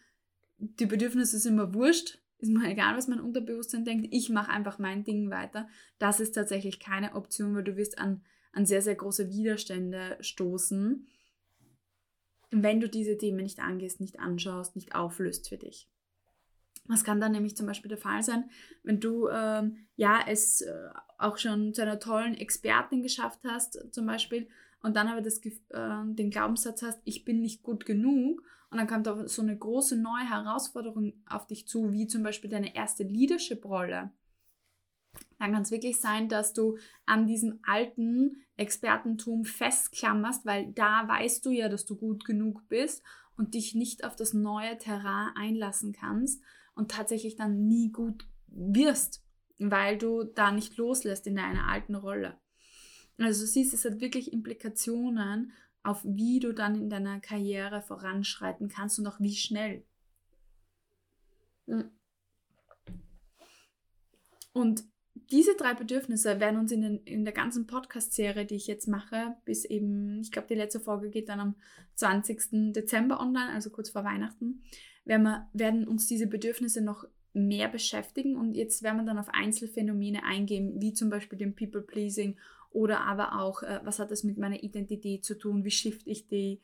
die 0.58 0.88
Bedürfnisse 0.88 1.40
sind 1.40 1.54
immer 1.54 1.74
wurscht, 1.74 2.20
ist 2.40 2.52
mir 2.52 2.70
egal, 2.70 2.98
was 2.98 3.08
mein 3.08 3.22
Unterbewusstsein 3.22 3.86
denkt, 3.86 4.10
ich 4.12 4.30
mache 4.30 4.52
einfach 4.52 4.78
mein 4.78 5.06
Ding 5.06 5.30
weiter. 5.30 5.70
Das 6.00 6.20
ist 6.20 6.34
tatsächlich 6.34 6.82
keine 6.82 7.16
Option, 7.16 7.56
weil 7.56 7.64
du 7.64 7.78
wirst 7.78 7.98
an, 7.98 8.22
an 8.52 8.66
sehr, 8.66 8.82
sehr 8.82 8.96
große 8.96 9.30
Widerstände 9.30 10.18
stoßen 10.20 11.08
wenn 12.52 12.80
du 12.80 12.90
diese 12.90 13.18
Themen 13.18 13.44
nicht 13.44 13.60
angehst, 13.60 14.00
nicht 14.00 14.20
anschaust, 14.20 14.76
nicht 14.76 14.96
auflöst 14.96 15.50
für 15.50 15.58
dich. 15.58 15.88
Was 16.86 17.04
kann 17.04 17.22
dann 17.22 17.34
nämlich 17.34 17.56
zum 17.56 17.68
Beispiel 17.68 17.90
der 17.90 17.98
Fall 17.98 18.24
sein, 18.24 18.50
wenn 18.84 19.00
du 19.00 19.28
ähm, 19.30 19.86
ja 19.96 20.22
es 20.28 20.62
äh, 20.62 20.90
auch 21.20 21.38
schon 21.38 21.74
zu 21.74 21.84
einer 21.84 22.00
tollen 22.00 22.34
Expertin 22.34 23.04
geschafft 23.04 23.42
hast, 23.46 23.94
zum 23.94 24.08
Beispiel, 24.08 24.48
und 24.82 24.96
dann 24.96 25.08
aber 25.08 25.22
das, 25.22 25.40
äh, 25.46 25.52
den 25.70 26.32
Glaubenssatz 26.32 26.82
hast, 26.82 27.00
ich 27.04 27.26
bin 27.26 27.42
nicht 27.42 27.62
gut 27.62 27.86
genug, 27.86 28.42
und 28.72 28.78
dann 28.78 28.88
kommt 28.88 29.08
da 29.08 29.28
so 29.28 29.42
eine 29.42 29.58
große 29.58 29.98
neue 29.98 30.30
Herausforderung 30.30 31.14
auf 31.28 31.48
dich 31.48 31.68
zu, 31.68 31.92
wie 31.92 32.08
zum 32.08 32.24
Beispiel 32.24 32.50
deine 32.50 32.76
erste 32.76 33.04
Leadership-Rolle. 33.04 34.12
Dann 35.40 35.54
kann 35.54 35.62
es 35.62 35.72
wirklich 35.72 36.00
sein, 36.00 36.28
dass 36.28 36.54
du 36.54 36.78
an 37.06 37.26
diesem 37.26 37.60
alten 37.64 38.44
Expertentum 38.58 39.46
festklammerst, 39.46 40.46
weil 40.46 40.72
da 40.74 41.08
weißt 41.08 41.46
du 41.46 41.52
ja, 41.52 41.70
dass 41.70 41.86
du 41.86 41.96
gut 41.96 42.26
genug 42.26 42.68
bist 42.68 43.04
und 43.38 43.54
dich 43.54 43.74
nicht 43.74 44.04
auf 44.04 44.16
das 44.16 44.34
neue 44.34 44.78
Terrain 44.78 45.32
einlassen 45.36 45.94
kannst 45.94 46.44
und 46.76 46.92
tatsächlich 46.92 47.38
dann 47.38 47.68
nie 47.68 47.92
gut 47.92 48.28
wirst, 48.48 49.24
weil 49.58 49.98
du 49.98 50.24
da 50.24 50.52
nicht 50.52 50.78
loslässt 50.78 51.26
in 51.26 51.36
deiner 51.36 51.68
alten 51.70 51.96
Rolle. 51.96 52.38
Also 53.18 53.46
siehst, 53.46 53.74
es 53.74 53.86
hat 53.86 54.02
wirklich 54.02 54.32
Implikationen 54.34 55.54
auf 55.84 56.04
wie 56.04 56.40
du 56.40 56.54
dann 56.54 56.76
in 56.76 56.90
deiner 56.90 57.20
Karriere 57.20 57.82
voranschreiten 57.82 58.68
kannst 58.68 59.00
und 59.00 59.08
auch 59.08 59.20
wie 59.20 59.36
schnell. 59.36 59.86
Hm. 61.68 61.92
Und 64.52 64.84
diese 65.32 65.56
drei 65.56 65.74
Bedürfnisse 65.74 66.40
werden 66.40 66.60
uns 66.60 66.72
in, 66.72 66.82
den, 66.82 67.04
in 67.04 67.24
der 67.24 67.34
ganzen 67.34 67.68
Podcast-Serie, 67.68 68.46
die 68.46 68.56
ich 68.56 68.68
jetzt 68.68 68.88
mache, 68.88 69.36
bis 69.46 69.64
eben, 69.66 70.22
ich 70.22 70.32
glaube, 70.32 70.48
die 70.48 70.56
letzte 70.56 70.80
Folge 70.80 71.10
geht 71.10 71.30
dann 71.30 71.40
am 71.40 71.56
20. 71.96 72.74
Dezember 72.74 73.20
online, 73.20 73.52
also 73.54 73.70
kurz 73.70 73.90
vor 73.90 74.04
Weihnachten, 74.04 74.64
werden, 75.06 75.24
wir, 75.24 75.48
werden 75.54 75.88
uns 75.88 76.08
diese 76.08 76.28
Bedürfnisse 76.28 76.82
noch 76.82 77.06
mehr 77.34 77.68
beschäftigen 77.68 78.36
und 78.36 78.56
jetzt 78.56 78.82
werden 78.82 78.98
wir 78.98 79.06
dann 79.06 79.20
auf 79.20 79.30
Einzelfänomene 79.30 80.24
eingehen, 80.24 80.82
wie 80.82 80.94
zum 80.94 81.10
Beispiel 81.10 81.38
dem 81.38 81.56
People-Pleasing 81.56 82.38
oder 82.72 83.02
aber 83.02 83.40
auch, 83.40 83.62
äh, 83.62 83.80
was 83.84 84.00
hat 84.00 84.12
das 84.12 84.24
mit 84.24 84.38
meiner 84.38 84.64
Identität 84.64 85.26
zu 85.26 85.38
tun, 85.38 85.64
wie 85.64 85.72
shift 85.72 86.08
ich 86.08 86.28
die, 86.28 86.60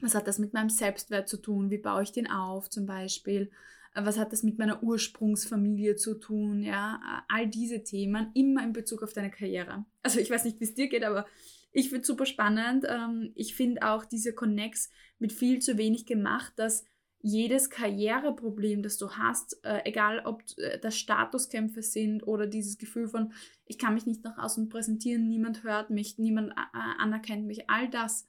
was 0.00 0.14
hat 0.14 0.26
das 0.26 0.38
mit 0.38 0.52
meinem 0.52 0.70
Selbstwert 0.70 1.28
zu 1.28 1.36
tun, 1.36 1.70
wie 1.70 1.78
baue 1.78 2.02
ich 2.02 2.12
den 2.12 2.28
auf 2.28 2.68
zum 2.68 2.86
Beispiel, 2.86 3.50
was 3.94 4.18
hat 4.18 4.32
das 4.32 4.42
mit 4.42 4.58
meiner 4.58 4.82
Ursprungsfamilie 4.82 5.96
zu 5.96 6.14
tun, 6.14 6.62
ja, 6.62 7.24
all 7.28 7.46
diese 7.46 7.84
Themen 7.84 8.30
immer 8.34 8.62
in 8.62 8.72
Bezug 8.72 9.02
auf 9.02 9.12
deine 9.12 9.30
Karriere. 9.30 9.84
Also 10.02 10.18
ich 10.20 10.30
weiß 10.30 10.44
nicht, 10.44 10.60
wie 10.60 10.64
es 10.64 10.74
dir 10.74 10.88
geht, 10.88 11.04
aber 11.04 11.26
ich 11.72 11.88
finde 11.88 12.02
es 12.02 12.06
super 12.06 12.26
spannend. 12.26 12.86
Ähm, 12.88 13.32
ich 13.34 13.54
finde 13.54 13.82
auch 13.82 14.04
diese 14.04 14.32
Connects 14.32 14.90
mit 15.18 15.32
viel 15.32 15.60
zu 15.60 15.78
wenig 15.78 16.06
gemacht, 16.06 16.52
dass 16.56 16.84
jedes 17.26 17.70
Karriereproblem, 17.70 18.82
das 18.82 18.98
du 18.98 19.12
hast, 19.12 19.64
äh, 19.64 19.80
egal 19.84 20.20
ob 20.26 20.42
äh, 20.58 20.78
das 20.78 20.98
Statuskämpfe 20.98 21.82
sind 21.82 22.22
oder 22.26 22.46
dieses 22.46 22.76
Gefühl 22.76 23.08
von, 23.08 23.32
ich 23.64 23.78
kann 23.78 23.94
mich 23.94 24.04
nicht 24.06 24.24
nach 24.24 24.36
außen 24.36 24.68
präsentieren, 24.68 25.28
niemand 25.28 25.62
hört 25.64 25.88
mich, 25.88 26.18
niemand 26.18 26.50
äh, 26.50 26.54
anerkennt 26.98 27.46
mich, 27.46 27.70
all 27.70 27.88
das 27.88 28.26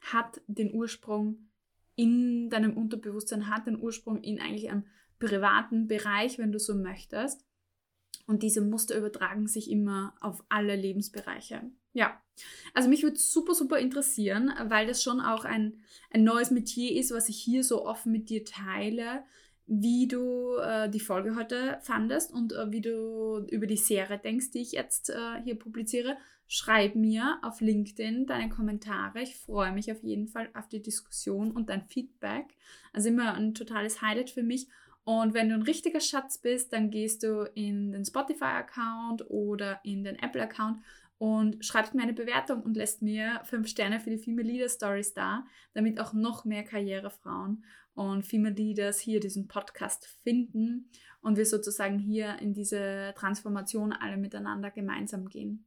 hat 0.00 0.40
den 0.46 0.72
Ursprung 0.72 1.48
in 1.96 2.50
deinem 2.50 2.76
Unterbewusstsein, 2.76 3.48
hat 3.48 3.66
den 3.66 3.80
Ursprung 3.80 4.22
in 4.22 4.40
eigentlich 4.40 4.70
einem 4.70 4.84
privaten 5.18 5.86
Bereich, 5.86 6.38
wenn 6.38 6.52
du 6.52 6.58
so 6.58 6.74
möchtest. 6.74 7.44
Und 8.26 8.42
diese 8.42 8.60
Muster 8.60 8.96
übertragen 8.96 9.46
sich 9.46 9.70
immer 9.70 10.14
auf 10.20 10.44
alle 10.48 10.76
Lebensbereiche. 10.76 11.62
Ja, 11.92 12.20
also 12.72 12.88
mich 12.88 13.02
würde 13.02 13.18
super, 13.18 13.54
super 13.54 13.78
interessieren, 13.78 14.52
weil 14.68 14.86
das 14.86 15.02
schon 15.02 15.20
auch 15.20 15.44
ein, 15.44 15.82
ein 16.10 16.24
neues 16.24 16.50
Metier 16.50 16.98
ist, 16.98 17.12
was 17.12 17.28
ich 17.28 17.36
hier 17.36 17.64
so 17.64 17.84
offen 17.84 18.12
mit 18.12 18.30
dir 18.30 18.44
teile, 18.44 19.24
wie 19.66 20.08
du 20.08 20.56
äh, 20.56 20.88
die 20.88 21.00
Folge 21.00 21.36
heute 21.36 21.78
fandest 21.82 22.32
und 22.32 22.52
äh, 22.52 22.70
wie 22.70 22.80
du 22.80 23.46
über 23.50 23.66
die 23.66 23.76
Serie 23.76 24.18
denkst, 24.18 24.50
die 24.52 24.62
ich 24.62 24.72
jetzt 24.72 25.10
äh, 25.10 25.42
hier 25.44 25.58
publiziere. 25.58 26.16
Schreib 26.54 26.96
mir 26.96 27.38
auf 27.40 27.62
LinkedIn 27.62 28.26
deine 28.26 28.50
Kommentare. 28.50 29.22
Ich 29.22 29.36
freue 29.36 29.72
mich 29.72 29.90
auf 29.90 30.02
jeden 30.02 30.28
Fall 30.28 30.50
auf 30.52 30.68
die 30.68 30.82
Diskussion 30.82 31.50
und 31.50 31.70
dein 31.70 31.80
Feedback. 31.80 32.44
Also 32.92 33.08
immer 33.08 33.32
ein 33.32 33.54
totales 33.54 34.02
Highlight 34.02 34.28
für 34.28 34.42
mich. 34.42 34.68
Und 35.04 35.32
wenn 35.32 35.48
du 35.48 35.54
ein 35.54 35.62
richtiger 35.62 36.00
Schatz 36.00 36.36
bist, 36.36 36.74
dann 36.74 36.90
gehst 36.90 37.22
du 37.22 37.50
in 37.54 37.92
den 37.92 38.04
Spotify-Account 38.04 39.30
oder 39.30 39.80
in 39.82 40.04
den 40.04 40.16
Apple-Account 40.16 40.82
und 41.16 41.64
schreibst 41.64 41.94
mir 41.94 42.02
eine 42.02 42.12
Bewertung 42.12 42.62
und 42.62 42.76
lässt 42.76 43.00
mir 43.00 43.40
fünf 43.44 43.66
Sterne 43.66 43.98
für 43.98 44.10
die 44.10 44.18
Female 44.18 44.46
Leader 44.46 44.68
Stories 44.68 45.14
da, 45.14 45.46
damit 45.72 45.98
auch 45.98 46.12
noch 46.12 46.44
mehr 46.44 46.64
Karrierefrauen 46.64 47.64
und 47.94 48.26
Female 48.26 48.54
Leaders 48.54 49.00
hier 49.00 49.20
diesen 49.20 49.48
Podcast 49.48 50.06
finden 50.22 50.90
und 51.22 51.38
wir 51.38 51.46
sozusagen 51.46 51.98
hier 51.98 52.38
in 52.40 52.52
diese 52.52 53.14
Transformation 53.16 53.94
alle 53.94 54.18
miteinander 54.18 54.70
gemeinsam 54.70 55.30
gehen. 55.30 55.64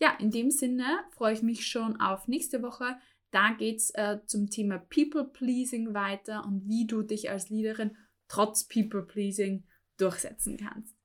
Ja, 0.00 0.16
in 0.18 0.30
dem 0.30 0.50
Sinne 0.50 1.04
freue 1.10 1.34
ich 1.34 1.42
mich 1.42 1.66
schon 1.66 2.00
auf 2.00 2.26
nächste 2.26 2.62
Woche. 2.62 2.96
Da 3.32 3.50
geht 3.52 3.76
es 3.76 3.90
äh, 3.90 4.18
zum 4.24 4.48
Thema 4.48 4.78
People 4.78 5.24
Pleasing 5.24 5.92
weiter 5.92 6.44
und 6.46 6.66
wie 6.66 6.86
du 6.86 7.02
dich 7.02 7.30
als 7.30 7.50
Leaderin 7.50 7.96
trotz 8.26 8.66
People 8.66 9.02
Pleasing 9.02 9.64
durchsetzen 9.98 10.56
kannst. 10.56 10.96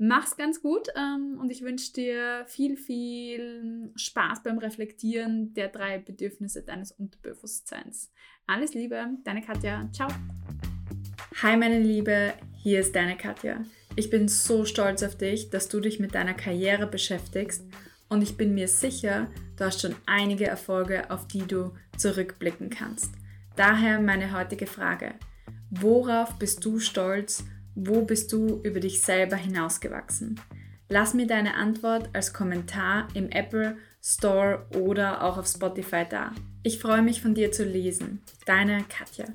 Mach's 0.00 0.36
ganz 0.36 0.62
gut 0.62 0.86
ähm, 0.96 1.38
und 1.40 1.50
ich 1.50 1.62
wünsche 1.62 1.92
dir 1.92 2.44
viel, 2.46 2.76
viel 2.76 3.90
Spaß 3.96 4.44
beim 4.44 4.58
Reflektieren 4.58 5.52
der 5.54 5.68
drei 5.68 5.98
Bedürfnisse 5.98 6.62
deines 6.62 6.92
Unterbewusstseins. 6.92 8.12
Alles 8.46 8.72
Liebe, 8.74 9.04
deine 9.24 9.42
Katja. 9.42 9.90
Ciao. 9.92 10.08
Hi 11.42 11.56
meine 11.56 11.80
Liebe, 11.80 12.34
hier 12.54 12.78
ist 12.78 12.94
deine 12.94 13.16
Katja. 13.16 13.64
Ich 13.96 14.10
bin 14.10 14.28
so 14.28 14.64
stolz 14.64 15.02
auf 15.02 15.18
dich, 15.18 15.50
dass 15.50 15.68
du 15.68 15.80
dich 15.80 15.98
mit 15.98 16.14
deiner 16.14 16.34
Karriere 16.34 16.86
beschäftigst 16.86 17.64
und 18.08 18.22
ich 18.22 18.36
bin 18.36 18.54
mir 18.54 18.68
sicher, 18.68 19.28
du 19.56 19.64
hast 19.64 19.80
schon 19.80 19.94
einige 20.06 20.46
Erfolge, 20.46 21.10
auf 21.10 21.26
die 21.28 21.46
du 21.46 21.72
zurückblicken 21.96 22.70
kannst. 22.70 23.14
Daher 23.56 24.00
meine 24.00 24.32
heutige 24.32 24.66
Frage. 24.66 25.14
Worauf 25.70 26.38
bist 26.38 26.64
du 26.64 26.78
stolz? 26.78 27.44
Wo 27.74 28.02
bist 28.02 28.32
du 28.32 28.60
über 28.62 28.80
dich 28.80 29.00
selber 29.02 29.36
hinausgewachsen? 29.36 30.40
Lass 30.88 31.12
mir 31.12 31.26
deine 31.26 31.54
Antwort 31.54 32.08
als 32.14 32.32
Kommentar 32.32 33.08
im 33.14 33.28
Apple 33.30 33.76
Store 34.02 34.66
oder 34.76 35.22
auch 35.22 35.36
auf 35.36 35.46
Spotify 35.46 36.04
da. 36.08 36.32
Ich 36.62 36.78
freue 36.78 37.02
mich 37.02 37.20
von 37.20 37.34
dir 37.34 37.52
zu 37.52 37.64
lesen. 37.64 38.22
Deine 38.46 38.84
Katja. 38.88 39.26